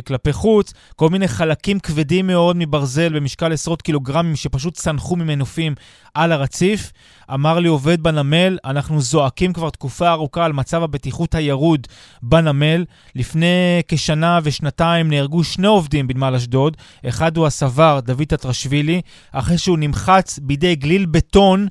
[0.06, 5.76] כלפי חוץ, כל מיני חלקים כבדים מאוד מברזל במשקל עשרות קילוגרמים שפשוט צנחו ממנופים
[6.14, 6.92] על הרציף.
[7.34, 11.88] אמר לי עובד בנמל, אנחנו זועקים כבר תקופה ארוכה על מצב הבטיחות הירוד
[12.24, 12.86] בנמל.
[13.16, 16.78] לפני כשנה ושנתיים נהרגו שני עובדים בנמל אשדוד.
[17.06, 19.02] אחד הוא הסבר, דוד טטרשווילי,
[19.32, 21.68] אחרי שהוא נמחץ בידי גליל בטון,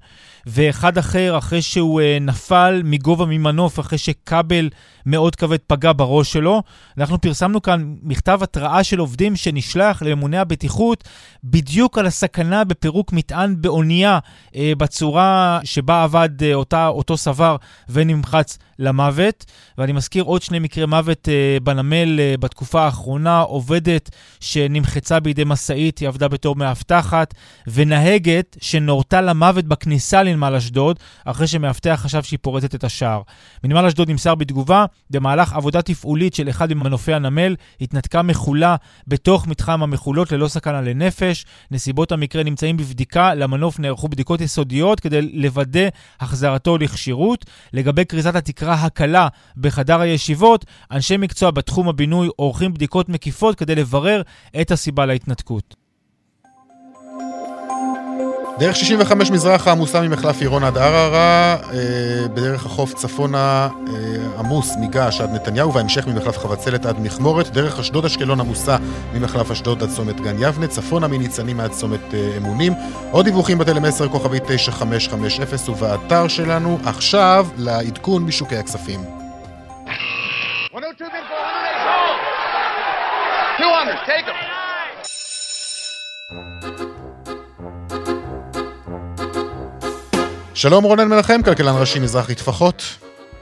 [0.46, 4.68] ואחד אחר אחרי שהוא uh, נפל מגובה ממנוף, אחרי שכבל
[5.06, 6.62] מאוד כבד פגע בראש שלו.
[6.98, 11.04] אנחנו פרסמנו כאן מכתב התראה של עובדים שנשלח לממוני הבטיחות
[11.44, 14.18] בדיוק על הסכנה בפירוק מטען באונייה
[14.56, 17.56] אה, בצורה שבה עבד אה, אותה, אותו סבר
[17.88, 19.44] ונמחץ למוות.
[19.78, 24.10] ואני מזכיר עוד שני מקרי מוות אה, בנמל אה, בתקופה האחרונה, עובדת
[24.40, 27.34] שנמחצה בידי משאית, היא עבדה בתור מאבטחת,
[27.66, 33.22] ונהגת שנורתה למוות בכניסה לנמל אשדוד, אחרי שמאבטח חשב שהיא פורצת את השער.
[33.64, 38.76] מנמל אשדוד נמסר בתגובה, במהלך עבודה תפעולית של אחד ממנופי הנמל, התנתקה מחולה
[39.06, 41.44] בתוך מתחם המחולות ללא סכנה לנפש.
[41.70, 45.88] נסיבות המקרה נמצאים בבדיקה, למנוף נערכו בדיקות יסודיות כדי לוודא
[46.20, 47.44] החזרתו לכשירות.
[47.72, 54.22] לגבי קריסת התקרה הקלה בחדר הישיבות, אנשי מקצוע בתחום הבינוי עורכים בדיקות מקיפות כדי לברר
[54.60, 55.87] את הסיבה להתנתקות.
[58.58, 63.94] דרך 65 מזרחה עמוסה ממחלף עירון עד ערערה, אה, בדרך החוף צפונה אה,
[64.38, 68.76] עמוס מגעש עד נתניהו, וההמשך ממחלף חבצלת עד מכמורת, דרך אשדוד אשקלון עמוסה
[69.14, 72.72] ממחלף אשדוד עד צומת גן יבנה, צפונה מניצנים עד צומת אה, אמונים.
[73.10, 76.78] עוד דיווחים בטלמסר כוכבית 9550 ובאתר שלנו.
[76.84, 79.00] עכשיו לעדכון משוקי הכספים.
[83.60, 84.26] 200, take
[86.80, 86.87] them.
[90.60, 92.82] שלום רונן מנחם, כלכלן ראשי מזרחי טפחות.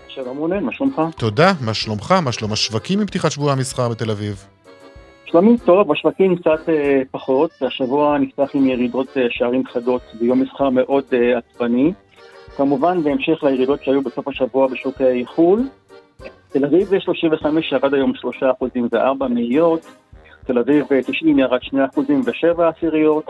[0.09, 1.03] שלום רונן, מה שלומך?
[1.19, 2.15] תודה, מה שלומך?
[2.25, 4.45] מה שלום השווקים עם פתיחת שבוע המסחר בתל אביב?
[5.25, 10.71] שלומי טוב, השווקים קצת אה, פחות, השבוע נפתח עם ירידות אה, שערים חדות ויום מסחר
[10.71, 11.93] מאוד אה, עצבני.
[12.57, 15.61] כמובן בהמשך לירידות שהיו בסוף השבוע בשוקי חו"ל.
[16.49, 19.87] תל אביב 35 ירד היום 3 אחוזים ו-4 מאיות,
[20.47, 23.25] תל אביב 90 ירד 2 אחוזים ו-7 עשיריות,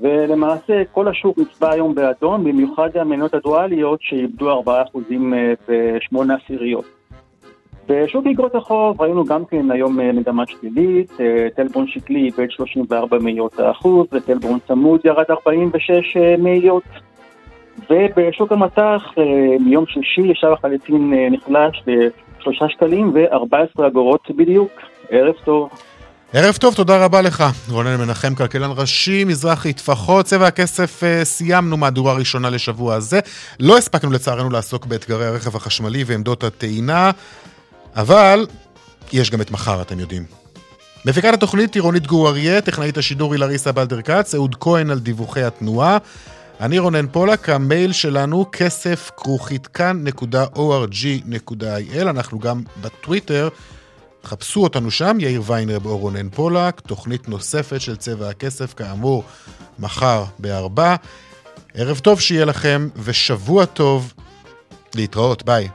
[0.00, 4.66] ולמעשה כל השוק נצבע היום באדום, במיוחד המניות הדואליות שאיבדו 4%
[5.68, 6.84] ב-8 עשיריות.
[7.88, 13.18] בשוק אגרות החוב ראינו גם כן היום אה, מגמה שלילית, אה, טלבון שקלי איבד 34
[13.18, 16.82] מאיות האחוז וטלבון צמוד ירד 46 אה, מאיות.
[17.90, 19.02] ובשוק המטח
[19.60, 24.70] מיום שלישי ישר החליפין נחלש ב-3 שקלים ו-14 אגורות בדיוק.
[25.10, 25.70] ערב טוב.
[26.36, 27.44] ערב טוב, תודה רבה לך.
[27.68, 33.20] רונן מנחם, כלכלן ראשי, מזרחי טפחות, צבע הכסף, סיימנו מהדורה ראשונה לשבוע הזה.
[33.60, 37.10] לא הספקנו לצערנו לעסוק באתגרי הרכב החשמלי ועמדות הטעינה,
[37.96, 38.46] אבל
[39.12, 40.24] יש גם את מחר, אתם יודעים.
[41.04, 45.42] מפיקת התוכנית טירונית גור אריה, טכנאית השידור היא לריסה בלדר כץ, אהוד כהן על דיווחי
[45.42, 45.98] התנועה.
[46.60, 53.48] אני רונן פולק, המייל שלנו כסף כרוכית כאן.org.il, אנחנו גם בטוויטר.
[54.24, 59.24] חפשו אותנו שם, יאיר ויינרב או רונן פולק, תוכנית נוספת של צבע הכסף, כאמור,
[59.78, 60.96] מחר בארבע.
[61.74, 64.12] ערב טוב שיהיה לכם, ושבוע טוב.
[64.94, 65.68] להתראות, ביי.